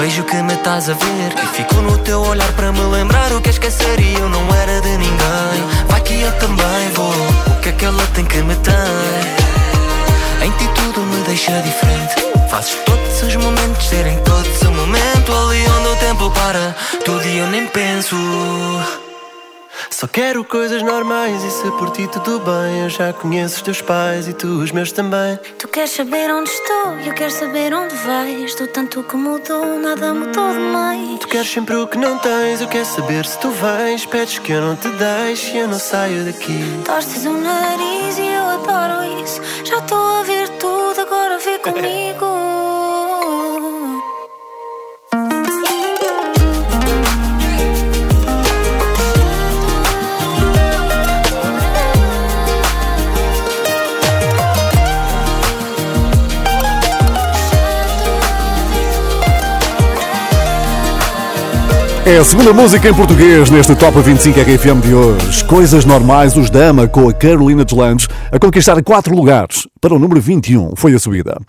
Vejo 0.00 0.24
que 0.24 0.42
me 0.42 0.54
estás 0.54 0.88
a 0.88 0.94
ver 0.94 1.34
E 1.44 1.46
fico 1.48 1.74
no 1.74 1.98
teu 1.98 2.22
olhar 2.22 2.50
para 2.52 2.72
me 2.72 2.80
lembrar 2.80 3.34
O 3.34 3.40
que 3.42 3.50
esquecer 3.50 4.00
e 4.00 4.14
eu 4.14 4.30
não 4.30 4.48
era 4.54 4.80
de 4.80 4.96
ninguém. 4.96 5.86
Vai 5.88 6.00
que 6.00 6.18
eu 6.22 6.32
também 6.38 6.88
vou. 6.94 7.12
O 7.54 7.60
que 7.60 7.68
é 7.68 7.72
que 7.72 7.84
ela 7.84 8.06
tem 8.14 8.24
que 8.24 8.38
me 8.38 8.56
tem 8.56 8.72
Em 10.42 10.50
ti 10.52 10.70
tudo 10.74 11.02
me 11.02 11.22
deixa 11.24 11.52
diferente. 11.60 12.14
Fazes 12.48 12.78
todos 12.86 13.22
os 13.22 13.36
momentos 13.36 13.86
serem 13.86 14.16
todos 14.22 14.62
o 14.62 14.70
momento 14.70 15.32
Ali 15.34 15.66
onde 15.68 15.88
o 15.88 15.96
tempo 15.96 16.30
para. 16.30 16.74
Tudo 17.04 17.26
e 17.26 17.36
eu 17.36 17.46
nem 17.48 17.66
penso 17.66 18.16
Só 20.00 20.08
quero 20.08 20.42
coisas 20.42 20.82
normais 20.82 21.44
e 21.44 21.50
se 21.50 21.70
por 21.72 21.90
ti 21.90 22.08
tudo 22.08 22.40
bem. 22.40 22.84
Eu 22.84 22.88
já 22.88 23.12
conheço 23.12 23.56
os 23.56 23.60
teus 23.60 23.82
pais 23.82 24.26
e 24.26 24.32
tu 24.32 24.46
os 24.46 24.72
meus 24.72 24.90
também. 24.92 25.38
Tu 25.58 25.68
queres 25.68 25.90
saber 25.90 26.32
onde 26.32 26.48
estou 26.48 26.98
e 27.00 27.08
eu 27.08 27.12
quero 27.12 27.30
saber 27.30 27.74
onde 27.74 27.94
vais. 27.96 28.54
Do 28.54 28.66
tanto 28.66 29.02
que 29.02 29.14
mudou, 29.14 29.78
nada 29.78 30.14
mudou 30.14 30.54
demais. 30.54 31.18
Tu 31.18 31.28
queres 31.28 31.50
sempre 31.50 31.76
o 31.76 31.86
que 31.86 31.98
não 31.98 32.16
tens, 32.16 32.62
eu 32.62 32.68
quero 32.68 32.86
saber 32.86 33.26
se 33.26 33.38
tu 33.40 33.50
vens. 33.50 34.06
Pedes 34.06 34.38
que 34.38 34.52
eu 34.52 34.62
não 34.62 34.74
te 34.74 34.88
deixe 34.88 35.58
e 35.58 35.58
eu 35.58 35.68
não 35.68 35.78
saio 35.78 36.24
daqui. 36.24 36.64
Torces 36.82 37.26
o 37.26 37.32
nariz 37.34 38.16
e 38.16 38.26
eu 38.26 38.42
adoro 38.42 39.22
isso. 39.22 39.42
Já 39.66 39.80
estou 39.80 39.98
a 39.98 40.22
ver 40.22 40.48
tudo, 40.48 40.98
agora 40.98 41.38
vê 41.38 41.58
comigo. 41.60 42.59
É 62.10 62.18
a 62.18 62.24
segunda 62.24 62.52
música 62.52 62.88
em 62.88 62.92
português 62.92 63.50
neste 63.50 63.72
Top 63.76 63.96
25 64.00 64.40
RFM 64.40 64.80
de 64.82 64.92
hoje. 64.92 65.44
Coisas 65.44 65.84
Normais, 65.84 66.36
os 66.36 66.50
Dama 66.50 66.88
com 66.88 67.08
a 67.08 67.12
Carolina 67.12 67.64
Deslandes 67.64 68.08
a 68.32 68.36
conquistar 68.36 68.82
quatro 68.82 69.14
lugares. 69.14 69.68
Para 69.80 69.94
o 69.94 69.98
número 70.00 70.20
21 70.20 70.74
foi 70.74 70.92
a 70.92 70.98
subida. 70.98 71.40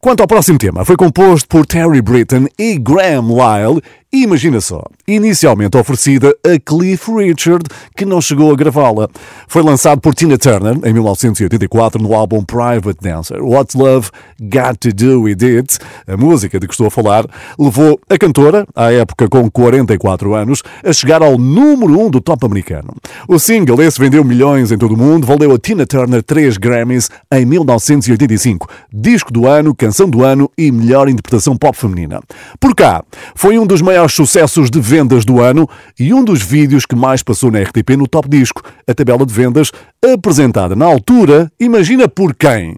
Quanto 0.00 0.20
ao 0.20 0.26
próximo 0.26 0.58
tema, 0.58 0.84
foi 0.84 0.96
composto 0.96 1.46
por 1.46 1.64
Terry 1.64 2.02
Britton 2.02 2.46
e 2.58 2.76
Graham 2.76 3.28
Lyle 3.28 3.80
imagina 4.12 4.60
só, 4.60 4.82
inicialmente 5.06 5.76
oferecida 5.76 6.34
a 6.44 6.58
Cliff 6.58 7.10
Richard, 7.12 7.64
que 7.96 8.04
não 8.04 8.20
chegou 8.20 8.52
a 8.52 8.56
gravá-la. 8.56 9.08
Foi 9.46 9.62
lançado 9.62 10.00
por 10.00 10.14
Tina 10.14 10.36
Turner 10.36 10.76
em 10.84 10.92
1984 10.92 12.02
no 12.02 12.12
álbum 12.14 12.42
Private 12.42 12.98
Dancer. 13.00 13.40
What's 13.40 13.74
Love 13.74 14.10
Got 14.40 14.78
to 14.80 14.92
Do 14.92 15.22
With 15.22 15.38
It, 15.42 15.78
a 16.08 16.16
música 16.16 16.58
de 16.58 16.66
que 16.66 16.74
estou 16.74 16.88
a 16.88 16.90
falar, 16.90 17.24
levou 17.58 18.00
a 18.08 18.18
cantora, 18.18 18.66
à 18.74 18.92
época 18.92 19.28
com 19.28 19.48
44 19.48 20.34
anos, 20.34 20.62
a 20.84 20.92
chegar 20.92 21.22
ao 21.22 21.38
número 21.38 21.98
1 22.00 22.10
do 22.10 22.20
top 22.20 22.46
americano. 22.46 22.94
O 23.28 23.38
single, 23.38 23.80
esse 23.82 24.00
vendeu 24.00 24.24
milhões 24.24 24.72
em 24.72 24.78
todo 24.78 24.94
o 24.94 24.98
mundo, 24.98 25.26
valeu 25.26 25.52
a 25.54 25.58
Tina 25.58 25.86
Turner 25.86 26.22
3 26.22 26.56
Grammys 26.56 27.08
em 27.32 27.44
1985. 27.44 28.68
Disco 28.92 29.32
do 29.32 29.46
ano, 29.46 29.74
canção 29.74 30.08
do 30.10 30.24
ano 30.24 30.50
e 30.58 30.72
melhor 30.72 31.08
interpretação 31.08 31.56
pop 31.56 31.76
feminina. 31.76 32.20
Por 32.58 32.74
cá, 32.74 33.04
foi 33.34 33.58
um 33.58 33.66
dos 33.66 33.80
maiores 33.80 33.99
maiores 34.00 34.14
sucessos 34.14 34.70
de 34.70 34.80
vendas 34.80 35.26
do 35.26 35.40
ano 35.42 35.68
e 35.98 36.14
um 36.14 36.24
dos 36.24 36.42
vídeos 36.42 36.86
que 36.86 36.96
mais 36.96 37.22
passou 37.22 37.50
na 37.50 37.60
RTP 37.60 37.90
no 37.98 38.08
Top 38.08 38.26
Disco. 38.28 38.62
A 38.86 38.94
tabela 38.94 39.26
de 39.26 39.34
vendas, 39.34 39.70
apresentada 40.02 40.74
na 40.74 40.86
altura, 40.86 41.52
imagina 41.60 42.08
por 42.08 42.34
quem? 42.34 42.76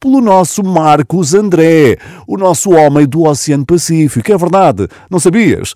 Pelo 0.00 0.22
nosso 0.22 0.62
Marcos 0.64 1.34
André, 1.34 1.98
o 2.26 2.38
nosso 2.38 2.70
homem 2.70 3.06
do 3.06 3.24
Oceano 3.24 3.66
Pacífico. 3.66 4.32
É 4.32 4.38
verdade, 4.38 4.88
não 5.10 5.20
sabias? 5.20 5.74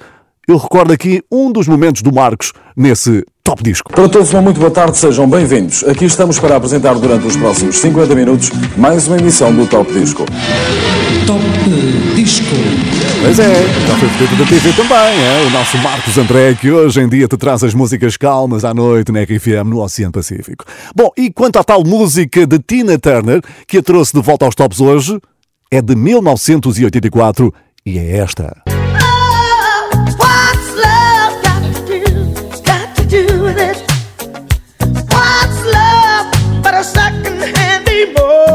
Eu 0.49 0.57
recordo 0.57 0.95
aqui 0.95 1.23
um 1.31 1.53
dos 1.53 1.69
momentos 1.69 2.01
do 2.01 2.11
Marcos 2.11 2.55
nesse 2.75 3.23
Top 3.45 3.63
Disco. 3.63 3.93
Para 3.93 4.09
todos, 4.09 4.33
uma 4.33 4.41
muito 4.41 4.59
boa 4.59 4.71
tarde, 4.71 4.97
sejam 4.97 5.29
bem-vindos. 5.29 5.85
Aqui 5.85 6.07
estamos 6.07 6.39
para 6.39 6.57
apresentar 6.57 6.95
durante 6.95 7.27
os 7.27 7.37
próximos 7.37 7.77
50 7.77 8.15
minutos 8.15 8.51
mais 8.75 9.07
uma 9.07 9.19
emissão 9.19 9.55
do 9.55 9.67
Top 9.67 9.93
Disco. 9.93 10.25
Top 11.27 11.45
Disco. 12.15 12.47
Pois 13.21 13.39
é, 13.39 13.53
já 13.87 13.97
foi 13.99 14.09
feito 14.09 14.37
da 14.37 14.47
TV 14.47 14.73
também, 14.73 14.97
é? 14.97 15.47
O 15.47 15.51
nosso 15.51 15.77
Marcos 15.83 16.17
André, 16.17 16.55
que 16.55 16.71
hoje 16.71 16.99
em 17.03 17.09
dia 17.11 17.29
te 17.29 17.37
traz 17.37 17.63
as 17.63 17.75
músicas 17.75 18.17
calmas 18.17 18.65
à 18.65 18.73
noite 18.73 19.13
na 19.13 19.25
RFM 19.25 19.69
no 19.69 19.83
Oceano 19.83 20.13
Pacífico. 20.13 20.65
Bom, 20.97 21.11
e 21.15 21.31
quanto 21.31 21.59
à 21.59 21.63
tal 21.63 21.85
música 21.85 22.47
de 22.47 22.59
Tina 22.59 22.99
Turner, 22.99 23.43
que 23.67 23.77
a 23.77 23.83
trouxe 23.83 24.15
de 24.15 24.23
volta 24.23 24.47
aos 24.47 24.55
tops 24.55 24.81
hoje, 24.81 25.21
é 25.71 25.83
de 25.83 25.95
1984 25.95 27.53
e 27.85 27.99
é 27.99 28.17
esta. 28.17 28.63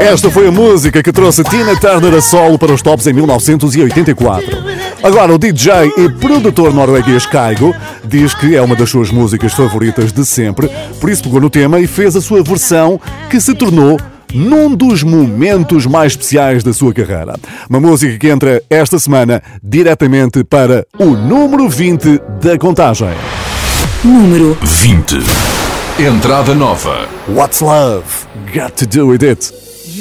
Esta 0.00 0.30
foi 0.30 0.48
a 0.48 0.50
música 0.52 1.02
que 1.02 1.12
trouxe 1.12 1.42
Tina 1.44 1.76
Turner 1.76 2.14
a 2.14 2.20
solo 2.20 2.58
para 2.58 2.72
os 2.72 2.82
tops 2.82 3.06
em 3.06 3.12
1984. 3.12 4.64
Agora, 5.02 5.34
o 5.34 5.38
DJ 5.38 5.92
e 5.96 6.08
produtor 6.08 6.72
norueguês 6.72 7.26
Kaigo 7.26 7.74
diz 8.04 8.34
que 8.34 8.54
é 8.54 8.62
uma 8.62 8.76
das 8.76 8.90
suas 8.90 9.10
músicas 9.10 9.52
favoritas 9.52 10.12
de 10.12 10.24
sempre, 10.24 10.68
por 11.00 11.10
isso 11.10 11.22
pegou 11.22 11.40
no 11.40 11.50
tema 11.50 11.80
e 11.80 11.86
fez 11.86 12.16
a 12.16 12.20
sua 12.20 12.42
versão 12.42 13.00
que 13.30 13.40
se 13.40 13.54
tornou 13.54 13.98
num 14.32 14.74
dos 14.74 15.02
momentos 15.02 15.86
mais 15.86 16.12
especiais 16.12 16.62
da 16.64 16.72
sua 16.72 16.92
carreira. 16.92 17.34
Uma 17.68 17.80
música 17.80 18.18
que 18.18 18.28
entra 18.28 18.62
esta 18.68 18.98
semana 18.98 19.42
diretamente 19.62 20.42
para 20.42 20.86
o 20.98 21.10
número 21.10 21.68
20 21.68 22.20
da 22.42 22.58
contagem. 22.58 23.14
Número 24.02 24.58
20. 24.60 25.16
Entrada 25.98 26.54
nova. 26.54 27.08
What's 27.28 27.60
Love 27.60 28.04
Got 28.52 28.72
to 28.76 28.86
Do 28.86 29.08
With 29.08 29.24
It? 29.24 29.63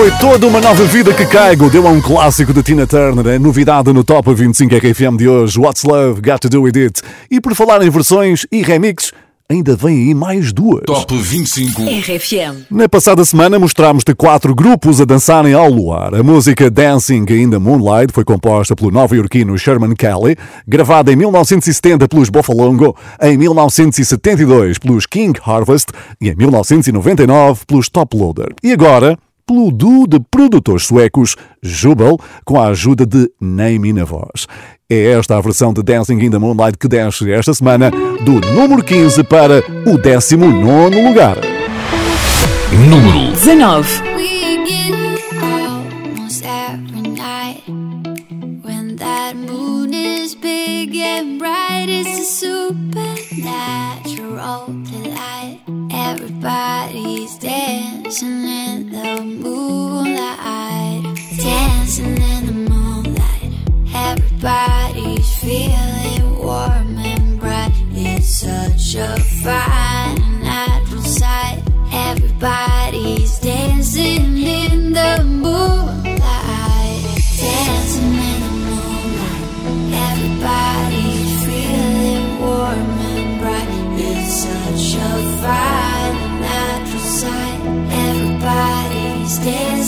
Foi 0.00 0.10
toda 0.12 0.46
uma 0.46 0.62
nova 0.62 0.82
vida 0.84 1.12
que 1.12 1.26
caigo. 1.26 1.68
Deu 1.68 1.86
a 1.86 1.90
um 1.90 2.00
clássico 2.00 2.54
de 2.54 2.62
Tina 2.62 2.86
Turner, 2.86 3.34
a 3.34 3.38
novidade 3.38 3.92
no 3.92 4.02
Top 4.02 4.32
25 4.32 4.74
RFM 4.74 5.18
de 5.18 5.28
hoje. 5.28 5.60
What's 5.60 5.84
Love 5.84 6.22
Got 6.22 6.38
to 6.38 6.48
Do 6.48 6.62
With 6.62 6.72
It? 6.74 7.02
E 7.30 7.38
por 7.38 7.54
falar 7.54 7.82
em 7.82 7.90
versões 7.90 8.46
e 8.50 8.62
remixes, 8.62 9.12
ainda 9.46 9.76
vem 9.76 9.98
aí 9.98 10.14
mais 10.14 10.54
duas. 10.54 10.84
Top 10.86 11.14
25 11.14 11.82
RFM. 11.82 12.64
Na 12.70 12.88
passada 12.88 13.22
semana 13.26 13.58
mostrámos-te 13.58 14.14
quatro 14.14 14.54
grupos 14.54 15.02
a 15.02 15.04
dançarem 15.04 15.52
ao 15.52 15.68
luar. 15.68 16.14
A 16.14 16.22
música 16.22 16.70
Dancing 16.70 17.26
in 17.28 17.50
the 17.50 17.58
Moonlight 17.58 18.10
foi 18.10 18.24
composta 18.24 18.74
pelo 18.74 18.90
nova-iorquino 18.90 19.58
Sherman 19.58 19.94
Kelly, 19.94 20.34
gravada 20.66 21.12
em 21.12 21.16
1970 21.16 22.08
pelos 22.08 22.30
Boffalongo, 22.30 22.96
em 23.20 23.36
1972 23.36 24.78
pelos 24.78 25.04
King 25.04 25.38
Harvest 25.44 25.88
e 26.18 26.30
em 26.30 26.34
1999 26.34 27.66
pelos 27.66 27.90
Top 27.90 28.16
Loader. 28.16 28.54
E 28.62 28.72
agora 28.72 29.18
pelo 29.50 29.72
duo 29.72 30.06
de 30.06 30.20
produtores 30.20 30.86
suecos 30.86 31.34
Jubel, 31.60 32.16
com 32.44 32.60
a 32.60 32.68
ajuda 32.68 33.04
de 33.04 33.28
Name 33.40 33.92
na 33.92 34.04
voz. 34.04 34.46
É 34.88 35.10
esta 35.12 35.36
a 35.36 35.40
versão 35.40 35.72
de 35.72 35.82
Dancing 35.82 36.20
in 36.20 36.30
the 36.30 36.38
Moonlight 36.38 36.78
que 36.78 36.86
desce 36.86 37.28
esta 37.32 37.52
semana 37.52 37.90
do 37.90 38.40
número 38.52 38.82
15 38.82 39.24
para 39.24 39.60
o 39.84 39.98
19 39.98 41.02
lugar. 41.02 41.36
Número 42.88 43.32
19. 43.32 44.39
And 51.20 51.38
bright. 51.38 51.86
It's 51.88 52.18
a 52.18 52.24
supernatural 52.24 54.66
delight. 54.90 55.60
Everybody's 55.92 57.36
dancing 57.36 58.44
in 58.44 58.90
the 58.90 59.20
moonlight, 59.22 61.04
dancing 61.36 62.16
in 62.16 62.46
the 62.46 62.52
moonlight. 62.70 63.52
Everybody's 63.94 65.34
feeling 65.38 66.38
warm 66.38 66.96
and 66.98 67.38
bright. 67.38 67.70
It's 67.92 68.40
such 68.40 68.94
a 68.94 69.20
fine 69.44 70.40
natural 70.42 71.02
sight. 71.02 71.62
Everybody's 71.92 73.38
dancing 73.40 74.38
in 74.38 74.94
the 74.94 75.22
moonlight, 75.22 75.79
such 85.40 85.48
a 85.48 86.40
natural 86.40 87.00
sight. 87.00 87.60
Everybody's 88.08 89.38
dancing 89.38 89.79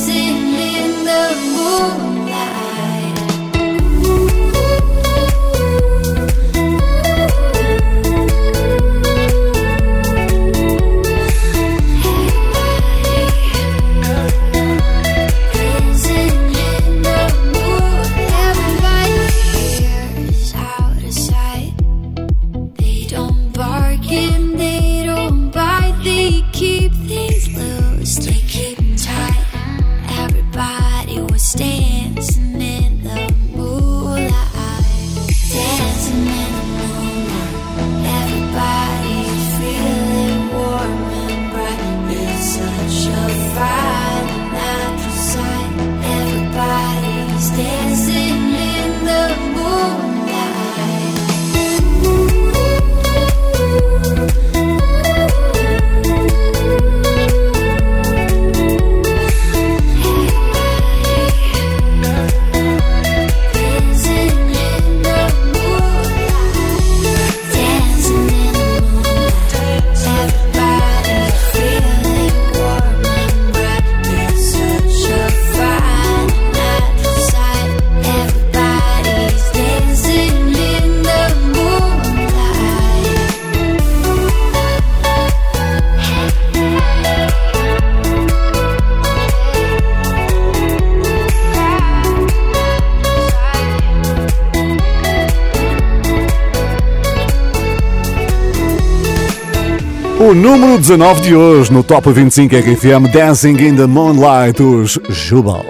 número 100.52 100.78
19 100.78 101.22
de 101.22 101.34
hoje 101.34 101.72
no 101.72 101.82
Top 101.82 102.12
25 102.12 102.54
RFM 102.54 103.10
Dancing 103.10 103.56
in 103.56 103.74
the 103.74 103.86
Moonlight, 103.86 104.62
os 104.62 104.98
Jubal. 105.08 105.64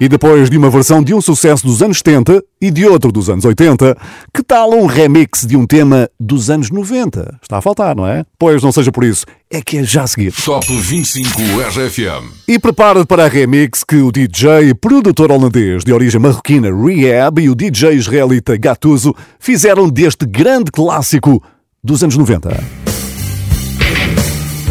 E 0.00 0.08
depois 0.08 0.48
de 0.48 0.56
uma 0.56 0.70
versão 0.70 1.02
de 1.02 1.12
um 1.12 1.20
sucesso 1.20 1.66
dos 1.66 1.82
anos 1.82 1.98
70 1.98 2.42
e 2.58 2.70
de 2.70 2.86
outro 2.86 3.12
dos 3.12 3.28
anos 3.28 3.44
80, 3.44 3.94
que 4.32 4.42
tal 4.42 4.70
um 4.72 4.86
remix 4.86 5.46
de 5.46 5.54
um 5.54 5.66
tema 5.66 6.08
dos 6.18 6.48
anos 6.48 6.70
90? 6.70 7.40
Está 7.42 7.58
a 7.58 7.60
faltar, 7.60 7.94
não 7.94 8.06
é? 8.06 8.24
Pois 8.38 8.62
não 8.62 8.72
seja 8.72 8.90
por 8.90 9.04
isso, 9.04 9.26
é 9.50 9.60
que 9.60 9.76
é 9.76 9.84
já 9.84 10.04
a 10.04 10.06
seguir. 10.06 10.32
Top 10.32 10.66
25 10.66 11.38
RFM 11.68 12.32
E 12.48 12.58
prepara-te 12.58 13.06
para 13.06 13.26
a 13.26 13.28
remix 13.28 13.84
que 13.84 13.96
o 13.96 14.10
DJ 14.10 14.70
e 14.70 14.74
produtor 14.74 15.30
holandês 15.30 15.84
de 15.84 15.92
origem 15.92 16.18
marroquina 16.18 16.70
Rehab 16.74 17.38
e 17.38 17.50
o 17.50 17.54
DJ 17.54 17.96
israelita 17.96 18.56
Gattuso 18.56 19.14
fizeram 19.38 19.90
deste 19.90 20.24
grande 20.24 20.70
clássico 20.72 21.42
dos 21.84 22.02
anos 22.02 22.16
90. 22.16 22.81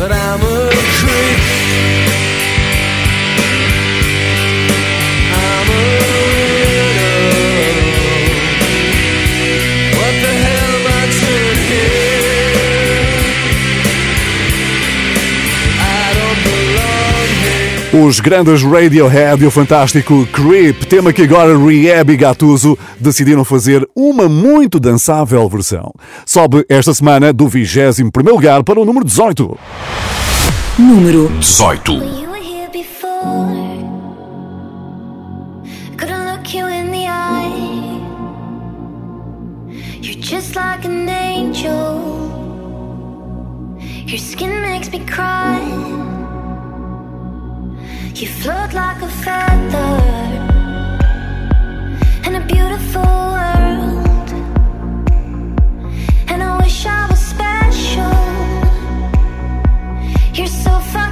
But 0.01 0.11
I'm 0.11 0.50
Os 17.93 18.21
grandes 18.21 18.63
Radiohead 18.63 19.43
e 19.43 19.45
o 19.45 19.51
fantástico 19.51 20.25
Creep, 20.27 20.85
tema 20.85 21.11
que 21.11 21.23
agora 21.23 21.57
Rehab 21.57 22.13
e 22.13 22.15
Gattuso 22.15 22.77
decidiram 22.97 23.43
fazer 23.43 23.85
uma 23.93 24.29
muito 24.29 24.79
dançável 24.79 25.49
versão. 25.49 25.93
Sobe 26.25 26.65
esta 26.69 26.93
semana 26.93 27.33
do 27.33 27.47
21º 27.47 28.31
lugar 28.31 28.63
para 28.63 28.79
o 28.79 28.85
número 28.85 29.03
18. 29.03 29.57
Número 30.79 31.29
18 31.37 31.91
You 31.91 32.29
were 32.29 32.41
here 32.41 32.69
before. 32.71 33.51
Couldn't 35.97 36.31
look 36.31 36.57
you 36.57 36.67
in 36.69 36.91
the 36.91 37.07
eye. 37.09 37.99
You're 40.01 40.21
just 40.21 40.55
like 40.55 40.87
an 40.87 41.09
angel. 41.09 41.99
Your 44.07 44.17
skin 44.17 44.61
makes 44.61 44.89
me 44.89 44.99
cry. 44.99 46.10
You 48.13 48.27
float 48.27 48.73
like 48.73 49.01
a 49.01 49.07
feather 49.07 49.93
in 52.27 52.35
a 52.35 52.45
beautiful 52.45 53.01
world. 53.01 54.29
And 56.27 56.43
I 56.43 56.57
wish 56.61 56.85
I 56.85 57.07
was 57.09 57.19
special. 57.19 58.13
You're 60.35 60.47
so 60.47 60.71
fucking 60.93 61.10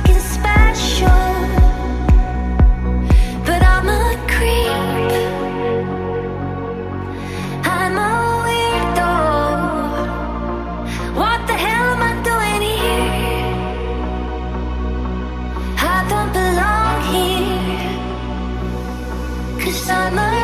inside 19.90 20.14
my 20.14 20.39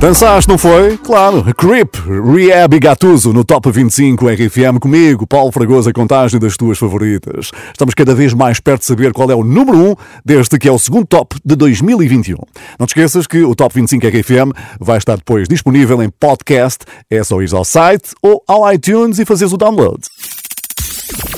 Dançaste, 0.00 0.48
não 0.48 0.56
foi? 0.56 0.96
Claro. 0.96 1.44
Creep, 1.54 1.94
Rehab 2.06 2.74
e 2.74 2.80
Gatuso 2.80 3.34
no 3.34 3.44
Top 3.44 3.70
25 3.70 4.28
RFM 4.28 4.78
comigo, 4.80 5.26
Paulo 5.26 5.52
Fragoso, 5.52 5.90
a 5.90 5.92
contagem 5.92 6.40
das 6.40 6.56
tuas 6.56 6.78
favoritas. 6.78 7.50
Estamos 7.70 7.94
cada 7.94 8.14
vez 8.14 8.32
mais 8.32 8.58
perto 8.58 8.80
de 8.80 8.86
saber 8.86 9.12
qual 9.12 9.30
é 9.30 9.34
o 9.34 9.44
número 9.44 9.76
1 9.90 9.94
deste 10.24 10.58
que 10.58 10.66
é 10.66 10.72
o 10.72 10.78
segundo 10.78 11.06
top 11.06 11.36
de 11.44 11.54
2021. 11.54 12.38
Não 12.78 12.86
te 12.86 12.90
esqueças 12.90 13.26
que 13.26 13.42
o 13.42 13.54
Top 13.54 13.74
25 13.74 14.06
RFM 14.06 14.56
vai 14.80 14.96
estar 14.96 15.16
depois 15.16 15.46
disponível 15.46 16.02
em 16.02 16.08
podcast. 16.08 16.78
É 17.10 17.22
só 17.22 17.42
ir 17.42 17.54
ao 17.54 17.64
site 17.64 18.12
ou 18.22 18.42
ao 18.48 18.72
iTunes 18.72 19.18
e 19.18 19.26
fazeres 19.26 19.52
o 19.52 19.58
download. 19.58 20.00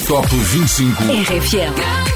Top 0.07 0.29
25 0.29 1.03
RFM. 1.03 2.13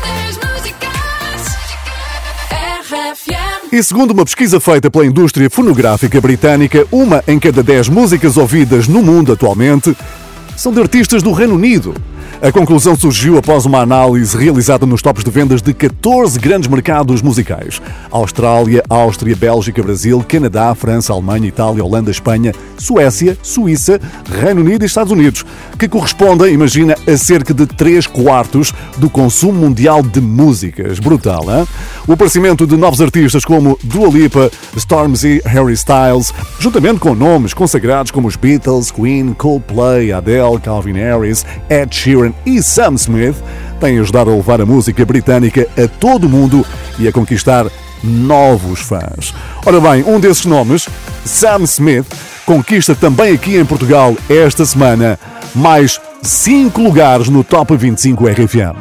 E 3.73 3.83
segundo 3.83 4.13
uma 4.13 4.25
pesquisa 4.25 4.61
feita 4.61 4.89
pela 4.89 5.05
indústria 5.05 5.51
fonográfica 5.51 6.21
britânica, 6.21 6.87
uma 6.91 7.23
em 7.27 7.39
cada 7.39 7.63
dez 7.63 7.89
músicas 7.89 8.37
ouvidas 8.37 8.87
no 8.87 9.03
mundo 9.03 9.33
atualmente 9.33 9.97
são 10.57 10.73
de 10.73 10.81
artistas 10.81 11.23
do 11.23 11.33
Reino 11.33 11.55
Unido. 11.55 11.93
A 12.43 12.53
conclusão 12.53 12.95
surgiu 12.95 13.39
após 13.39 13.65
uma 13.65 13.81
análise 13.81 14.37
realizada 14.37 14.85
nos 14.85 15.01
tops 15.01 15.25
de 15.25 15.31
vendas 15.31 15.63
de 15.63 15.73
14 15.73 16.39
grandes 16.39 16.69
mercados 16.69 17.23
musicais: 17.23 17.81
Austrália, 18.11 18.85
Áustria, 18.91 19.35
Bélgica, 19.35 19.83
Brasil, 19.83 20.23
Canadá, 20.29 20.75
França, 20.75 21.15
Alemanha, 21.15 21.49
Itália, 21.49 21.83
Holanda, 21.83 22.11
Espanha, 22.11 22.53
Suécia, 22.77 23.39
Suíça, 23.43 23.99
Reino 24.31 24.61
Unido 24.61 24.83
e 24.83 24.87
Estados 24.87 25.11
Unidos, 25.11 25.47
que 25.79 25.89
correspondem, 25.89 26.53
imagina, 26.53 26.95
a 27.07 27.17
cerca 27.17 27.55
de 27.55 27.65
3 27.67 28.07
quartos 28.07 28.73
do 28.99 29.09
consumo 29.09 29.55
mundial 29.55 30.03
de 30.03 30.21
músicas. 30.21 30.99
Brutal, 30.99 31.43
hein? 31.49 31.67
O 32.07 32.13
aparecimento 32.13 32.67
de 32.67 32.77
novos 32.77 33.01
artistas 33.01 33.47
como 33.47 33.79
Dua 33.83 34.09
Lipa, 34.09 34.51
Stormzy, 34.77 35.41
Harry 35.47 35.73
Styles, 35.73 36.35
juntamente 36.61 37.01
com 37.01 37.15
nomes 37.15 37.55
consagrados 37.55 38.13
como 38.13 38.29
os 38.29 38.37
Beatles, 38.37 38.91
Queen, 38.91 39.33
Coldplay, 39.33 40.13
Adele, 40.13 40.61
Calvin 40.63 40.95
Harris, 40.95 41.47
Ed 41.71 41.95
Sheeran 41.95 42.26
e 42.45 42.63
Sam 42.63 42.95
Smith, 42.95 43.37
têm 43.81 43.99
ajudado 43.99 44.31
a 44.31 44.35
levar 44.35 44.61
a 44.61 44.67
música 44.67 45.05
britânica 45.05 45.67
a 45.77 45.89
todo 45.89 46.25
o 46.25 46.31
mundo 46.31 46.65
e 46.99 47.07
a 47.07 47.13
conquistar 47.13 47.67
novos 48.03 48.81
fãs. 48.81 49.35
Ora 49.65 49.81
bem, 49.81 50.05
um 50.05 50.21
desses 50.21 50.47
nomes, 50.47 50.89
Sam 51.25 51.63
Smith, 51.65 52.07
conquista 52.45 52.95
também 52.95 53.35
aqui 53.35 53.57
em 53.57 53.65
Portugal 53.65 54.17
esta 54.29 54.65
semana 54.65 55.19
mais 55.55 56.01
5 56.23 56.81
lugares 56.81 57.29
no 57.29 57.43
Top 57.43 57.77
25 57.77 58.27
RFM. 58.29 58.77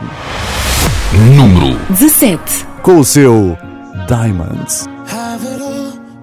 Número 1.36 1.78
17. 1.90 2.66
Com 2.82 3.00
o 3.00 3.06
seu 3.06 3.58
Diamonds. 4.08 4.86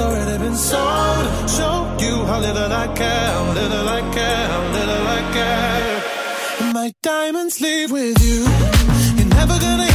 I've 0.00 0.40
been 0.40 0.56
sold. 0.56 1.48
Show 1.48 1.96
you 2.00 2.24
how 2.26 2.40
little 2.40 2.72
I 2.72 2.86
care, 2.96 3.54
little 3.54 3.88
I 3.88 4.00
care, 4.12 4.48
little 4.72 5.06
I 5.06 5.20
care. 5.32 6.72
My 6.72 6.92
diamonds 7.00 7.60
leave 7.60 7.92
with 7.92 8.18
you. 8.24 8.40
You're 9.16 9.28
never 9.28 9.56
gonna 9.56 9.93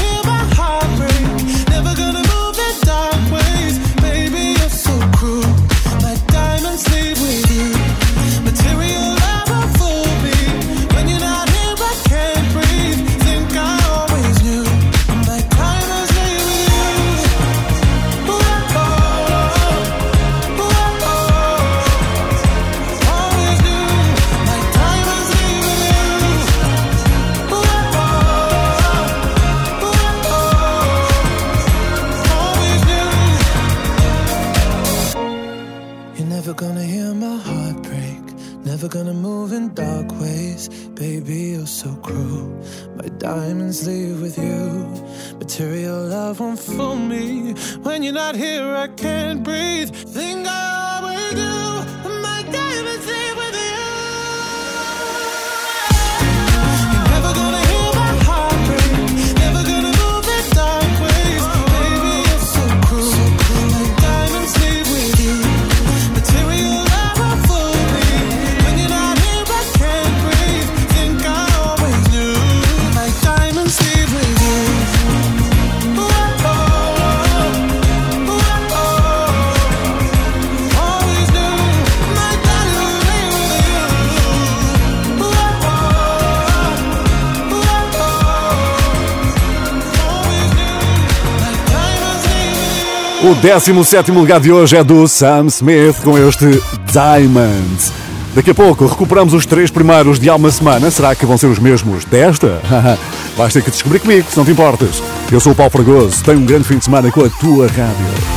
17 93.41 94.11
lugar 94.11 94.41
de 94.41 94.51
hoje 94.51 94.75
é 94.75 94.83
do 94.83 95.07
Sam 95.07 95.45
Smith 95.45 95.95
com 96.03 96.17
este 96.17 96.61
Diamond. 96.91 97.93
Daqui 98.35 98.51
a 98.51 98.53
pouco 98.53 98.85
recuperamos 98.85 99.33
os 99.33 99.45
três 99.45 99.71
primeiros 99.71 100.19
de 100.19 100.29
há 100.29 100.35
uma 100.35 100.51
semana. 100.51 100.91
Será 100.91 101.15
que 101.15 101.25
vão 101.25 101.37
ser 101.37 101.47
os 101.47 101.57
mesmos 101.57 102.03
desta? 102.03 102.61
Vais 103.37 103.53
ter 103.53 103.63
que 103.63 103.71
descobrir 103.71 103.99
comigo, 103.99 104.29
se 104.29 104.35
não 104.35 104.43
te 104.43 104.51
importas. 104.51 105.01
Eu 105.31 105.39
sou 105.39 105.53
o 105.53 105.55
Paulo 105.55 105.71
Fragoso, 105.71 106.21
tenho 106.21 106.39
um 106.39 106.45
grande 106.45 106.65
fim 106.65 106.79
de 106.79 106.83
semana 106.83 107.09
com 107.11 107.23
a 107.23 107.29
tua 107.29 107.67
rádio. 107.67 108.28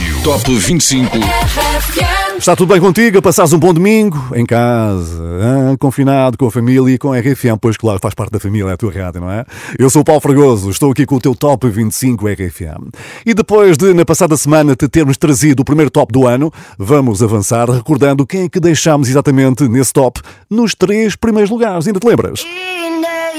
Rádio. 0.00 0.22
Top 0.22 0.54
25. 0.54 1.16
RFM 1.16 2.38
Está 2.38 2.56
tudo 2.56 2.72
bem 2.72 2.80
contigo? 2.80 3.20
Passares 3.20 3.52
um 3.52 3.58
bom 3.58 3.72
domingo? 3.72 4.18
Em 4.34 4.46
casa, 4.46 5.22
ah, 5.42 5.76
confinado, 5.78 6.38
com 6.38 6.46
a 6.46 6.50
família 6.50 6.94
e 6.94 6.98
com 6.98 7.12
a 7.12 7.18
RFM, 7.18 7.58
pois 7.60 7.76
claro, 7.76 7.98
faz 8.00 8.14
parte 8.14 8.30
da 8.30 8.40
família, 8.40 8.70
é 8.70 8.72
a 8.72 8.76
tua 8.76 8.90
rádio, 8.90 9.20
não 9.20 9.30
é? 9.30 9.44
Eu 9.78 9.90
sou 9.90 10.00
o 10.00 10.04
Paulo 10.04 10.22
Fragoso, 10.22 10.70
estou 10.70 10.90
aqui 10.90 11.04
com 11.04 11.16
o 11.16 11.20
teu 11.20 11.34
Top 11.34 11.68
25 11.68 12.26
RFM. 12.26 12.90
E 13.26 13.34
depois 13.34 13.76
de, 13.76 13.92
na 13.92 14.06
passada 14.06 14.36
semana, 14.36 14.74
te 14.74 14.88
termos 14.88 15.18
trazido 15.18 15.60
o 15.60 15.64
primeiro 15.64 15.90
top 15.90 16.12
do 16.12 16.26
ano, 16.26 16.50
vamos 16.78 17.22
avançar 17.22 17.68
recordando 17.68 18.26
quem 18.26 18.44
é 18.44 18.48
que 18.48 18.58
deixámos 18.58 19.08
exatamente 19.08 19.68
nesse 19.68 19.92
top 19.92 20.20
nos 20.48 20.74
três 20.74 21.14
primeiros 21.14 21.50
lugares. 21.50 21.86
Ainda 21.86 22.00
te 22.00 22.06
lembras? 22.06 22.44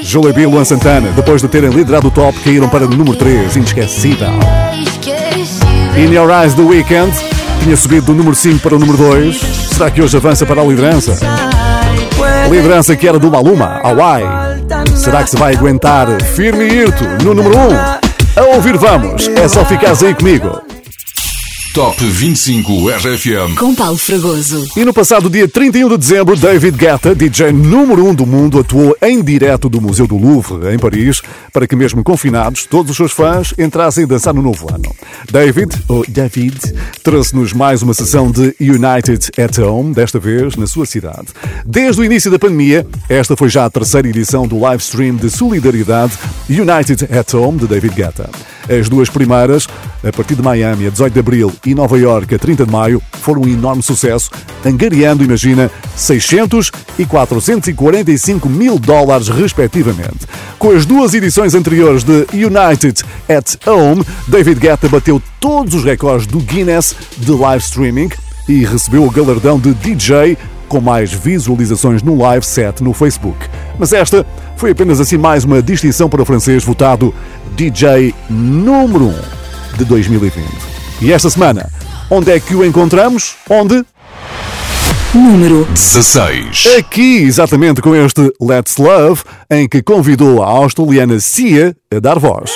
Jolie 0.03 0.43
e 0.43 0.45
Luan 0.45 0.65
Santana, 0.65 1.11
depois 1.11 1.41
de 1.41 1.47
terem 1.47 1.69
liderado 1.69 2.07
o 2.07 2.11
top, 2.11 2.37
caíram 2.39 2.69
para 2.69 2.85
o 2.85 2.89
número 2.89 3.15
3, 3.17 3.55
inesquecível. 3.55 4.29
In 5.97 6.13
Your 6.13 6.29
Eyes 6.31 6.53
do 6.53 6.67
Weekend 6.67 7.11
tinha 7.63 7.75
subido 7.75 8.07
do 8.07 8.13
número 8.15 8.35
5 8.35 8.59
para 8.59 8.75
o 8.75 8.79
número 8.79 8.97
2. 8.97 9.37
Será 9.73 9.91
que 9.91 10.01
hoje 10.01 10.15
avança 10.17 10.45
para 10.45 10.61
a 10.61 10.65
liderança? 10.65 11.17
A 12.45 12.47
liderança 12.47 12.95
que 12.95 13.07
era 13.07 13.19
do 13.19 13.29
Maluma, 13.29 13.79
Hawaii. 13.83 14.25
Será 14.95 15.23
que 15.23 15.29
se 15.29 15.37
vai 15.37 15.53
aguentar 15.53 16.07
firme 16.21 16.63
e 16.63 16.73
irto 16.73 17.03
no 17.23 17.33
número 17.33 17.55
1? 17.57 17.75
A 18.39 18.55
ouvir 18.55 18.77
vamos, 18.77 19.27
é 19.27 19.47
só 19.47 19.65
ficares 19.65 20.01
aí 20.01 20.13
comigo. 20.13 20.61
Top 21.73 22.03
25 22.03 22.89
RFM. 22.89 23.55
com 23.57 23.73
Paulo 23.73 23.97
Fragoso. 23.97 24.67
E 24.75 24.83
no 24.83 24.93
passado 24.93 25.29
dia 25.29 25.47
31 25.47 25.87
de 25.87 25.97
dezembro, 25.97 26.35
David 26.35 26.77
Guetta, 26.77 27.15
DJ 27.15 27.53
número 27.53 28.05
1 28.07 28.13
do 28.15 28.25
mundo, 28.25 28.59
atuou 28.59 28.93
em 29.01 29.23
direto 29.23 29.69
do 29.69 29.79
Museu 29.79 30.05
do 30.05 30.17
Louvre, 30.17 30.73
em 30.73 30.77
Paris, 30.77 31.21
para 31.53 31.65
que 31.65 31.73
mesmo 31.73 32.03
confinados, 32.03 32.65
todos 32.65 32.91
os 32.91 32.97
seus 32.97 33.13
fãs 33.13 33.53
entrassem 33.57 34.03
a 34.03 34.07
dançar 34.07 34.33
no 34.33 34.41
novo 34.41 34.67
ano. 34.69 34.93
David, 35.31 35.73
ou 35.87 36.03
David, 36.05 36.59
trouxe-nos 37.03 37.53
mais 37.53 37.81
uma 37.81 37.93
sessão 37.93 38.29
de 38.29 38.53
United 38.59 39.31
at 39.41 39.57
Home, 39.59 39.93
desta 39.93 40.19
vez 40.19 40.57
na 40.57 40.67
sua 40.67 40.85
cidade. 40.85 41.27
Desde 41.65 42.01
o 42.01 42.03
início 42.03 42.29
da 42.29 42.37
pandemia, 42.37 42.85
esta 43.07 43.37
foi 43.37 43.47
já 43.47 43.63
a 43.63 43.69
terceira 43.69 44.09
edição 44.09 44.45
do 44.45 44.59
live 44.59 44.83
stream 44.83 45.15
de 45.15 45.29
solidariedade 45.29 46.13
United 46.49 47.07
at 47.17 47.33
Home, 47.33 47.59
de 47.59 47.67
David 47.67 47.95
Guetta. 47.95 48.29
As 48.69 48.87
duas 48.87 49.09
primeiras, 49.09 49.67
a 50.03 50.11
partir 50.11 50.35
de 50.35 50.41
Miami 50.41 50.87
a 50.87 50.89
18 50.89 51.13
de 51.13 51.19
abril 51.19 51.51
e 51.65 51.75
Nova 51.75 51.97
York 51.97 52.33
a 52.33 52.39
30 52.39 52.65
de 52.65 52.71
maio, 52.71 53.01
foram 53.21 53.41
um 53.41 53.47
enorme 53.47 53.83
sucesso, 53.83 54.29
angariando, 54.65 55.23
imagina, 55.23 55.69
600 55.95 56.71
e 56.97 57.05
445 57.05 58.49
mil 58.49 58.79
dólares, 58.79 59.27
respectivamente. 59.27 60.27
Com 60.57 60.71
as 60.71 60.85
duas 60.85 61.13
edições 61.13 61.53
anteriores 61.53 62.03
de 62.03 62.25
United 62.33 63.03
at 63.29 63.55
Home, 63.67 64.03
David 64.27 64.59
Guetta 64.59 64.89
bateu 64.89 65.21
todos 65.39 65.73
os 65.73 65.83
recordes 65.83 66.27
do 66.27 66.39
Guinness 66.39 66.95
de 67.17 67.31
live 67.31 67.63
streaming 67.63 68.09
e 68.47 68.65
recebeu 68.65 69.03
o 69.03 69.11
galardão 69.11 69.59
de 69.59 69.73
DJ 69.73 70.37
com 70.67 70.79
mais 70.79 71.11
visualizações 71.11 72.01
no 72.01 72.17
live 72.17 72.45
set 72.45 72.81
no 72.81 72.93
Facebook. 72.93 73.37
Mas 73.77 73.91
esta 73.91 74.25
foi 74.55 74.71
apenas 74.71 74.99
assim 75.01 75.17
mais 75.17 75.43
uma 75.43 75.61
distinção 75.61 76.07
para 76.07 76.21
o 76.21 76.25
francês 76.25 76.63
votado 76.63 77.13
DJ 77.55 78.15
número 78.29 79.07
1 79.07 79.13
de 79.77 79.85
2020. 79.85 80.80
E 81.01 81.11
esta 81.11 81.31
semana, 81.31 81.67
onde 82.11 82.31
é 82.31 82.39
que 82.39 82.53
o 82.53 82.63
encontramos? 82.63 83.33
Onde? 83.49 83.83
Número 85.15 85.65
16. 85.73 86.67
Aqui, 86.77 87.23
exatamente 87.23 87.81
com 87.81 87.95
este 87.95 88.31
Let's 88.39 88.77
Love, 88.77 89.23
em 89.49 89.67
que 89.67 89.81
convidou 89.81 90.43
a 90.43 90.47
australiana 90.47 91.19
Cia 91.19 91.75
a 91.91 91.99
dar 91.99 92.19
voz. 92.19 92.51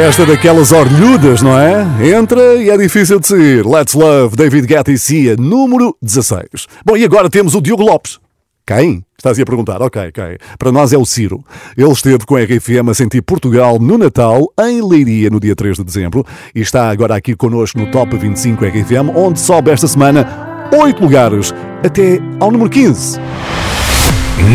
Esta 0.00 0.24
daquelas 0.24 0.72
orlhudas, 0.72 1.42
não 1.42 1.58
é? 1.58 2.08
Entra 2.16 2.54
e 2.54 2.70
é 2.70 2.78
difícil 2.78 3.20
de 3.20 3.26
sair. 3.26 3.66
Let's 3.66 3.92
Love, 3.92 4.34
David 4.34 4.66
Guetta 4.66 4.90
e 4.90 4.98
Cia, 4.98 5.36
número 5.36 5.94
16. 6.00 6.66
Bom, 6.86 6.96
e 6.96 7.04
agora 7.04 7.28
temos 7.28 7.54
o 7.54 7.60
Diogo 7.60 7.82
Lopes. 7.82 8.18
Quem? 8.66 9.04
Estás 9.18 9.38
a 9.38 9.44
perguntar, 9.44 9.82
ok, 9.82 10.08
ok. 10.08 10.38
Para 10.58 10.72
nós 10.72 10.94
é 10.94 10.96
o 10.96 11.04
Ciro. 11.04 11.44
Ele 11.76 11.92
esteve 11.92 12.24
com 12.24 12.34
a 12.34 12.40
RFM 12.40 12.88
a 12.90 12.94
sentir 12.94 13.20
Portugal 13.20 13.78
no 13.78 13.98
Natal, 13.98 14.50
em 14.58 14.80
Leiria, 14.80 15.28
no 15.28 15.38
dia 15.38 15.54
3 15.54 15.76
de 15.76 15.84
dezembro, 15.84 16.24
e 16.54 16.62
está 16.62 16.88
agora 16.88 17.14
aqui 17.14 17.36
connosco 17.36 17.78
no 17.78 17.90
Top 17.90 18.16
25 18.16 18.64
RFM, 18.64 19.14
onde 19.14 19.38
sobe 19.38 19.70
esta 19.70 19.86
semana 19.86 20.70
8 20.74 21.02
lugares, 21.02 21.52
até 21.84 22.18
ao 22.40 22.50
número 22.50 22.70
15. 22.70 23.20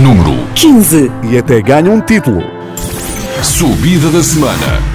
Número 0.01 0.43
15. 0.55 1.11
E 1.29 1.37
até 1.37 1.61
ganha 1.61 1.91
um 1.91 2.01
título. 2.01 2.41
Subida 3.43 4.09
da 4.09 4.23
semana. 4.23 4.94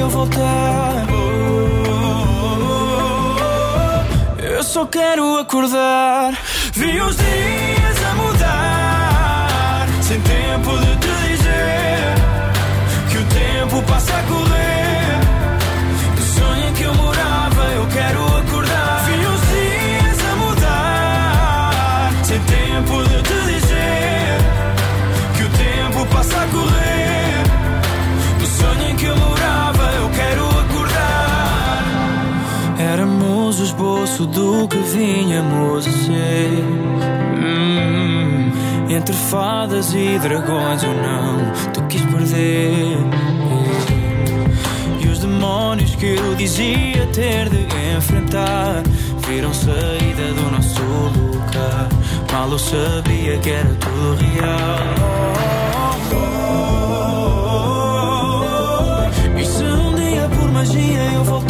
eu 0.00 0.08
voltar 0.08 1.06
Eu 4.42 4.64
só 4.64 4.84
quero 4.86 5.38
acordar. 5.38 6.34
Vi 6.74 7.00
os 7.00 7.16
dias 7.16 8.04
a 8.10 8.14
mudar. 8.14 9.88
Sem 10.02 10.20
tempo 10.20 10.78
de 10.78 10.96
te 10.96 11.28
dizer 11.28 12.14
Que 13.10 13.16
o 13.18 13.24
tempo 13.24 13.82
passa 13.90 14.12
a 14.18 14.22
correr 14.24 14.59
Éramos 34.10 34.20
o 34.20 34.24
esboço 34.24 34.26
do 34.26 34.66
que 34.68 34.78
vinhamos 34.78 35.86
a 35.86 35.90
ser. 35.90 36.64
Hum, 37.38 38.50
Entre 38.88 39.14
fadas 39.14 39.94
e 39.94 40.18
dragões 40.18 40.82
ou 40.82 40.94
não 40.94 41.52
Tu 41.72 41.82
quis 41.88 42.02
perder. 42.02 42.96
E 45.00 45.06
os 45.06 45.18
demónios 45.20 45.94
que 45.96 46.16
eu 46.16 46.34
dizia 46.34 47.06
ter 47.12 47.48
de 47.48 47.66
enfrentar 47.96 48.82
Viram 49.26 49.54
saída 49.54 50.32
do 50.34 50.50
nosso 50.50 50.82
lugar. 50.82 51.88
Mal 52.32 52.50
eu 52.50 52.58
sabia 52.58 53.38
que 53.38 53.50
era 53.50 53.74
tudo 53.74 54.24
real. 54.32 55.30
E 59.38 59.44
se 59.44 59.62
um 59.62 59.94
dia 59.94 60.28
por 60.28 60.50
magia 60.50 61.12
eu 61.14 61.24
voltar 61.24 61.49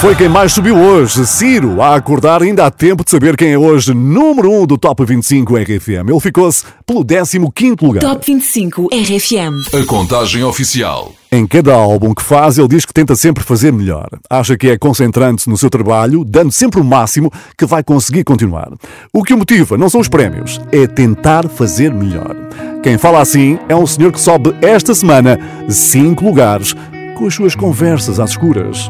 Foi 0.00 0.14
quem 0.14 0.28
mais 0.28 0.52
subiu 0.52 0.76
hoje. 0.76 1.26
Ciro, 1.26 1.82
a 1.82 1.96
acordar, 1.96 2.40
ainda 2.40 2.64
há 2.64 2.70
tempo 2.70 3.04
de 3.04 3.10
saber 3.10 3.36
quem 3.36 3.50
é 3.50 3.58
hoje 3.58 3.92
número 3.92 4.48
1 4.62 4.66
do 4.66 4.78
Top 4.78 5.04
25 5.04 5.56
RFM. 5.56 6.08
Ele 6.08 6.20
ficou-se 6.20 6.64
pelo 6.86 7.04
15 7.04 7.38
lugar. 7.82 8.00
Top 8.00 8.24
25 8.24 8.90
RFM. 8.92 9.74
A 9.74 9.84
contagem 9.84 10.44
oficial. 10.44 11.12
Em 11.32 11.44
cada 11.44 11.74
álbum 11.74 12.14
que 12.14 12.22
faz, 12.22 12.58
ele 12.58 12.68
diz 12.68 12.84
que 12.84 12.94
tenta 12.94 13.16
sempre 13.16 13.42
fazer 13.42 13.72
melhor. 13.72 14.08
Acha 14.30 14.56
que 14.56 14.68
é 14.68 14.78
concentrante 14.78 15.50
no 15.50 15.58
seu 15.58 15.68
trabalho, 15.68 16.24
dando 16.24 16.52
sempre 16.52 16.80
o 16.80 16.84
máximo 16.84 17.28
que 17.56 17.66
vai 17.66 17.82
conseguir 17.82 18.22
continuar. 18.22 18.70
O 19.12 19.24
que 19.24 19.34
o 19.34 19.38
motiva 19.38 19.76
não 19.76 19.88
são 19.88 20.00
os 20.00 20.08
prémios, 20.08 20.60
é 20.70 20.86
tentar 20.86 21.48
fazer 21.48 21.92
melhor. 21.92 22.36
Quem 22.84 22.96
fala 22.98 23.20
assim 23.20 23.58
é 23.68 23.74
um 23.74 23.86
senhor 23.86 24.12
que 24.12 24.20
sobe 24.20 24.54
esta 24.62 24.94
semana 24.94 25.36
5 25.68 26.24
lugares 26.24 26.76
com 27.16 27.26
as 27.26 27.34
suas 27.34 27.56
conversas 27.56 28.20
às 28.20 28.30
escuras. 28.30 28.88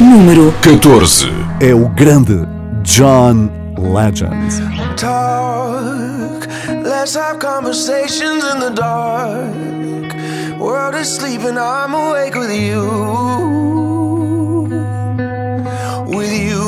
Número 0.00 0.50
14. 0.62 1.28
É 1.60 1.74
o 1.74 1.86
grande 1.90 2.48
John 2.82 3.50
Legend. 3.76 4.48
talk. 4.96 6.48
Let's 6.82 7.14
have 7.14 7.38
conversations 7.38 8.42
in 8.42 8.60
the 8.60 8.70
dark. 8.70 10.58
World 10.58 10.94
is 10.94 11.06
sleeping, 11.06 11.58
I'm 11.58 11.92
awake 11.92 12.34
with 12.34 12.50
you. 12.50 12.80
With 16.06 16.32
you. 16.32 16.64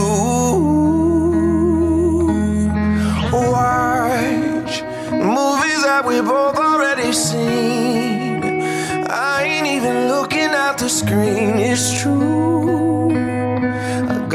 Watch 3.32 4.82
movies 5.10 5.82
that 5.84 6.04
we 6.06 6.20
both 6.20 6.58
already 6.58 7.14
seen. 7.14 8.42
I 9.08 9.44
ain't 9.44 9.66
even 9.66 10.08
looking 10.08 10.50
at 10.50 10.76
the 10.76 10.90
screen, 10.90 11.56
it's 11.56 11.98
true. 12.02 12.91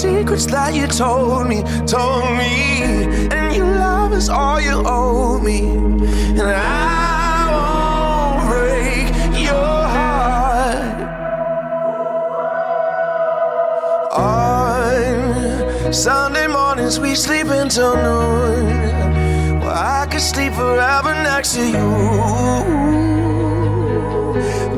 secrets 0.00 0.46
that 0.46 0.74
you 0.74 0.86
told 0.86 1.46
me, 1.46 1.62
told 1.86 2.24
me. 2.38 2.82
And 3.36 3.54
your 3.54 3.66
love 3.66 4.12
is 4.14 4.28
all 4.28 4.60
you 4.60 4.82
owe 4.86 5.38
me. 5.38 5.60
And 6.40 6.40
I 6.40 7.50
won't 7.52 8.40
break 8.50 9.08
your 9.44 9.78
heart. 9.94 11.00
On 15.84 15.92
Sunday 15.92 16.46
mornings, 16.46 16.98
we 16.98 17.14
sleep 17.14 17.48
until 17.48 17.94
noon. 17.96 18.89
Could 20.20 20.34
sleep 20.34 20.52
forever 20.52 21.14
next 21.14 21.54
to 21.54 21.64
you. 21.64 21.90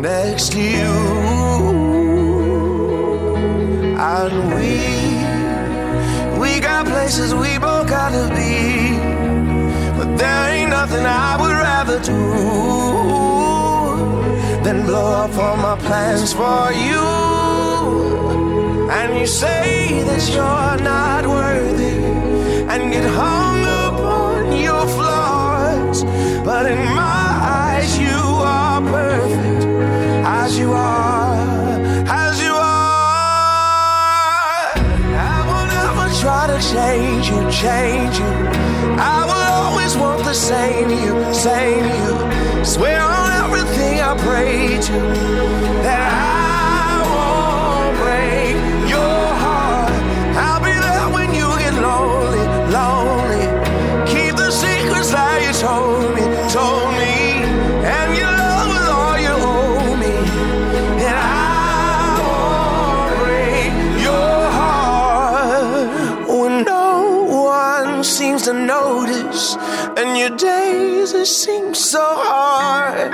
Next 0.01 0.53
to 0.53 0.61
you. 0.61 0.93
And 3.99 4.35
we, 4.55 4.77
we 6.39 6.61
got 6.61 6.87
places 6.87 7.35
we 7.35 7.59
both 7.59 7.89
gotta 7.89 8.29
be. 8.37 8.99
But 9.99 10.17
there 10.17 10.55
ain't 10.55 10.71
nothing 10.71 11.05
I 11.05 11.37
would 11.41 11.57
rather 11.71 11.99
do 12.13 12.21
than 14.63 14.87
blow 14.87 15.25
up 15.25 15.37
all 15.37 15.57
my 15.57 15.77
plans 15.87 16.33
for 16.33 16.71
you. 16.87 17.03
And 18.93 19.19
you 19.19 19.27
say 19.27 20.05
that 20.05 20.23
you're 20.35 20.79
not 20.85 21.27
worthy 21.27 21.97
and 22.71 22.93
get 22.93 23.03
your 23.03 23.52
But 26.45 26.67
in 26.71 26.79
my 26.79 27.29
eyes, 27.65 27.99
you 27.99 28.21
are 28.55 28.81
perfect 28.81 29.65
as 30.25 30.59
you 30.59 30.73
are, 30.73 31.81
as 32.09 32.43
you 32.43 32.53
are. 32.53 32.63
I 35.33 35.39
will 35.49 35.67
never 35.79 36.07
try 36.23 36.47
to 36.53 36.59
change 36.75 37.29
you, 37.29 37.41
change 37.51 38.19
you. 38.19 38.33
I 38.99 39.25
will 39.29 39.47
always 39.63 39.97
want 39.97 40.25
the 40.25 40.35
same 40.35 40.91
you, 40.91 41.13
same 41.33 41.85
you. 41.85 42.65
Swear 42.65 43.01
on 43.01 43.31
everything 43.45 44.01
I 44.01 44.17
pray 44.19 44.79
to 44.89 44.99
that 45.87 46.09
I 46.13 46.52
it 71.23 71.27
seems 71.27 71.79
so 71.79 72.03
hard. 72.03 73.13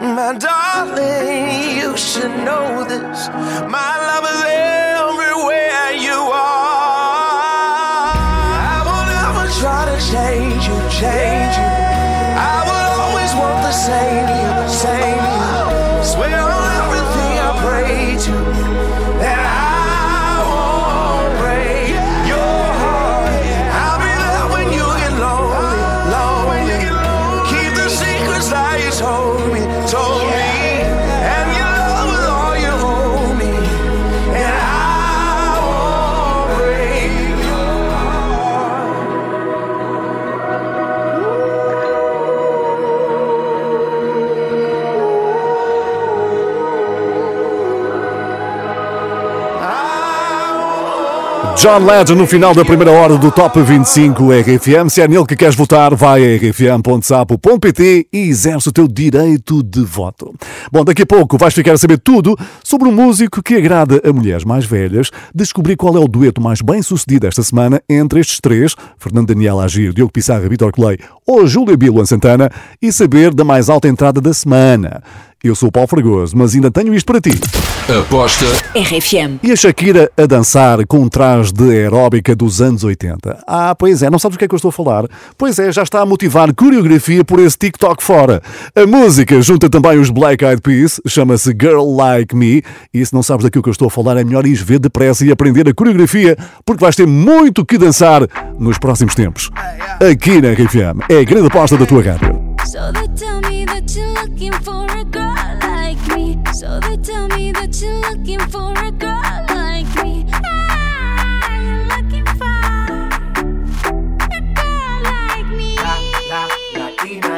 My 0.00 0.32
darling, 0.38 1.76
you 1.76 1.94
should 1.94 2.34
know 2.46 2.82
this. 2.84 3.28
My 3.68 3.92
love 4.08 4.24
is 4.24 4.42
everywhere 4.44 4.75
John 51.66 51.84
Legend 51.84 52.14
no 52.14 52.28
final 52.28 52.54
da 52.54 52.64
primeira 52.64 52.92
hora 52.92 53.18
do 53.18 53.28
Top 53.28 53.60
25 53.60 54.30
RFM. 54.30 54.88
Se 54.88 55.00
é 55.00 55.08
nele 55.08 55.26
que 55.26 55.34
queres 55.34 55.56
votar, 55.56 55.96
vai 55.96 56.22
a 56.22 56.36
rfm.sapo.pt 56.38 58.06
e 58.12 58.18
exerce 58.18 58.68
o 58.68 58.72
teu 58.72 58.86
direito 58.86 59.64
de 59.64 59.80
voto. 59.82 60.32
Bom, 60.70 60.84
daqui 60.84 61.02
a 61.02 61.06
pouco 61.06 61.36
vais 61.36 61.52
ficar 61.52 61.72
a 61.72 61.76
saber 61.76 61.98
tudo 61.98 62.38
sobre 62.62 62.88
um 62.88 62.92
músico 62.92 63.42
que 63.42 63.56
agrada 63.56 64.00
a 64.08 64.12
mulheres 64.12 64.44
mais 64.44 64.64
velhas, 64.64 65.10
descobrir 65.34 65.74
qual 65.74 65.96
é 65.96 65.98
o 65.98 66.06
dueto 66.06 66.40
mais 66.40 66.62
bem 66.62 66.80
sucedido 66.82 67.26
esta 67.26 67.42
semana 67.42 67.82
entre 67.88 68.20
estes 68.20 68.38
três, 68.40 68.76
Fernando 68.96 69.26
Daniel 69.26 69.58
Agir, 69.58 69.92
Diogo 69.92 70.12
Pissarra, 70.12 70.48
Vitor 70.48 70.70
Clay 70.70 70.98
ou 71.26 71.48
Júlia 71.48 71.76
Biluan 71.76 72.06
Santana, 72.06 72.48
e 72.80 72.92
saber 72.92 73.34
da 73.34 73.42
mais 73.42 73.68
alta 73.68 73.88
entrada 73.88 74.20
da 74.20 74.32
semana. 74.32 75.02
Eu 75.46 75.54
sou 75.54 75.68
o 75.68 75.72
Paulo 75.72 75.86
Fragoso, 75.86 76.36
mas 76.36 76.56
ainda 76.56 76.72
tenho 76.72 76.92
isto 76.92 77.06
para 77.06 77.20
ti. 77.20 77.30
Aposta 77.88 78.46
RFM. 78.74 79.38
E 79.44 79.52
a 79.52 79.56
Shakira 79.56 80.10
a 80.16 80.26
dançar 80.26 80.84
com 80.88 80.98
um 80.98 81.08
traje 81.08 81.52
de 81.52 81.70
aeróbica 81.70 82.34
dos 82.34 82.60
anos 82.60 82.82
80. 82.82 83.44
Ah, 83.46 83.72
pois 83.76 84.02
é, 84.02 84.10
não 84.10 84.18
sabes 84.18 84.34
o 84.34 84.38
que 84.40 84.44
é 84.44 84.48
que 84.48 84.54
eu 84.54 84.56
estou 84.56 84.70
a 84.70 84.72
falar? 84.72 85.04
Pois 85.38 85.56
é, 85.60 85.70
já 85.70 85.84
está 85.84 86.00
a 86.00 86.06
motivar 86.06 86.52
coreografia 86.52 87.24
por 87.24 87.38
esse 87.38 87.56
TikTok 87.56 88.02
fora. 88.02 88.42
A 88.74 88.84
música 88.86 89.40
junta 89.40 89.70
também 89.70 90.00
os 90.00 90.10
Black 90.10 90.44
Eyed 90.44 90.60
Peas, 90.60 91.00
chama-se 91.06 91.50
Girl 91.50 91.94
Like 91.94 92.34
Me, 92.34 92.60
e 92.92 93.06
se 93.06 93.14
não 93.14 93.22
sabes 93.22 93.44
daquilo 93.44 93.62
que 93.62 93.68
eu 93.68 93.72
estou 93.72 93.86
a 93.86 93.90
falar, 93.90 94.16
é 94.16 94.24
melhor 94.24 94.44
ir 94.46 94.56
ver 94.56 94.80
depressa 94.80 95.24
e 95.24 95.30
aprender 95.30 95.68
a 95.68 95.72
coreografia, 95.72 96.36
porque 96.64 96.82
vais 96.82 96.96
ter 96.96 97.06
muito 97.06 97.64
que 97.64 97.78
dançar 97.78 98.26
nos 98.58 98.78
próximos 98.78 99.14
tempos. 99.14 99.48
Aqui 100.10 100.40
na 100.40 100.50
RFM, 100.50 101.04
é 101.08 101.20
a 101.20 101.24
grande 101.24 101.46
aposta 101.46 101.76
da 101.76 101.86
tua 101.86 102.02
rádio. 102.02 102.56
So 102.66 102.80
looking 108.26 108.50
for 108.50 108.72
a 108.72 108.90
girl 108.90 109.44
like 109.50 109.86
me. 110.02 110.26
Ah, 110.32 111.60
you're 111.60 111.84
looking 111.84 112.26
for 112.34 112.44
a 114.34 114.40
girl 114.52 115.02
like 115.04 115.46
me. 115.46 115.76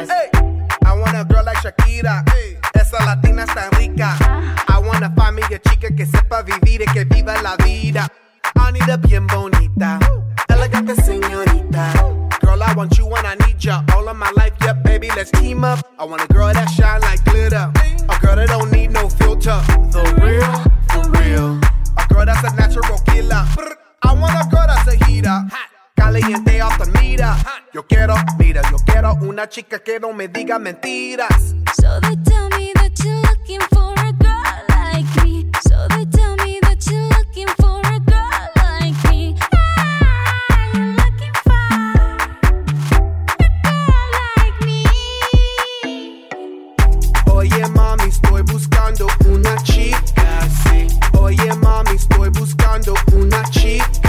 Hey, 0.09 0.29
I 0.85 0.93
want 0.97 1.15
a 1.15 1.23
girl 1.31 1.45
like 1.45 1.57
Shakira. 1.57 2.23
Esa 2.73 2.97
latina 3.05 3.43
está 3.43 3.69
rica. 3.77 4.17
I 4.67 4.79
wanna 4.79 5.13
find 5.15 5.35
me 5.35 5.43
a 5.43 5.59
chica 5.59 5.93
que 5.95 6.07
sepa 6.07 6.41
vivir 6.41 6.81
y 6.81 6.85
que 6.91 7.05
viva 7.05 7.39
la 7.43 7.55
vida. 7.57 8.07
I 8.55 8.71
need 8.71 8.89
a 8.89 8.97
bien 8.97 9.27
bonita, 9.27 9.99
elegante 10.47 10.95
señorita. 10.95 11.93
Girl, 12.41 12.63
I 12.63 12.73
want 12.73 12.97
you 12.97 13.05
when 13.05 13.25
I 13.27 13.35
need 13.45 13.63
ya. 13.63 13.83
All 13.95 14.07
of 14.09 14.17
my 14.17 14.31
life, 14.35 14.53
yeah, 14.61 14.73
baby, 14.73 15.09
let's 15.15 15.29
team 15.29 15.63
up. 15.63 15.85
I 15.99 16.05
want 16.05 16.23
a 16.23 16.27
girl 16.33 16.51
that 16.51 16.67
shine 16.71 17.01
like 17.01 17.18
Yo 27.71 27.85
quiero, 27.85 28.15
mira, 28.39 28.61
yo 28.71 28.77
quiero 28.83 29.13
una 29.21 29.47
chica 29.47 29.79
que 29.79 29.99
no 29.99 30.11
me 30.11 30.27
diga 30.27 30.57
mentiras. 30.57 31.53
So 31.79 31.99
they 32.01 32.15
tell 32.23 32.49
me 32.57 32.71
that 32.75 32.91
you're 33.03 33.21
looking 33.21 33.61
for 33.71 33.93
a 33.93 34.11
girl 34.13 34.65
like 34.69 35.23
me. 35.23 35.45
So 35.67 35.87
they 35.89 36.05
tell 36.05 36.35
me 36.37 36.59
that 36.63 36.83
you're 36.89 37.07
looking 37.09 37.47
for 37.59 37.79
a 37.85 37.99
girl 37.99 38.49
like 38.55 38.95
me. 39.11 39.35
Ah, 39.53 40.71
you're 40.73 40.93
looking 40.95 41.33
for 41.43 41.51
a 43.37 43.49
girl 43.63 44.07
like 44.17 44.59
me. 44.65 44.83
Oye 47.31 47.67
mami, 47.75 48.09
estoy 48.09 48.41
buscando 48.43 49.07
una 49.27 49.55
chica, 49.63 50.49
sí. 50.63 50.87
Oye 51.19 51.53
mami, 51.61 51.91
estoy 51.91 52.29
buscando 52.29 52.95
una 53.13 53.43
chica, 53.51 54.08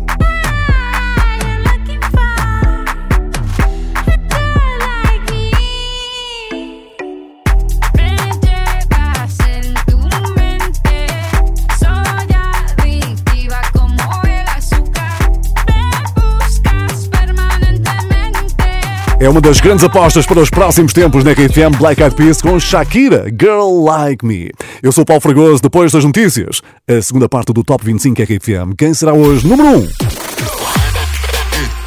É 19.21 19.29
uma 19.29 19.39
das 19.39 19.61
grandes 19.61 19.85
apostas 19.85 20.25
para 20.25 20.39
os 20.39 20.49
próximos 20.49 20.93
tempos 20.93 21.23
na 21.23 21.33
RFM 21.33 21.77
Black 21.77 22.01
Eyed 22.01 22.15
Peas 22.15 22.41
com 22.41 22.59
Shakira, 22.59 23.27
Girl 23.29 23.83
Like 23.83 24.25
Me. 24.25 24.49
Eu 24.81 24.91
sou 24.91 25.03
o 25.03 25.05
Paulo 25.05 25.21
Fragoso, 25.21 25.61
depois 25.61 25.91
das 25.91 26.03
notícias, 26.03 26.59
a 26.89 26.99
segunda 27.03 27.29
parte 27.29 27.53
do 27.53 27.63
Top 27.63 27.85
25 27.85 28.19
RFM. 28.19 28.73
Quem 28.75 28.95
será 28.95 29.13
hoje 29.13 29.45
número 29.45 29.77
1? 29.77 29.87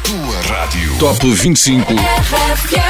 Tua 0.01 0.41
rádio. 0.47 0.97
Top 0.97 1.29
25. 1.29 1.91
RFM. 1.91 2.84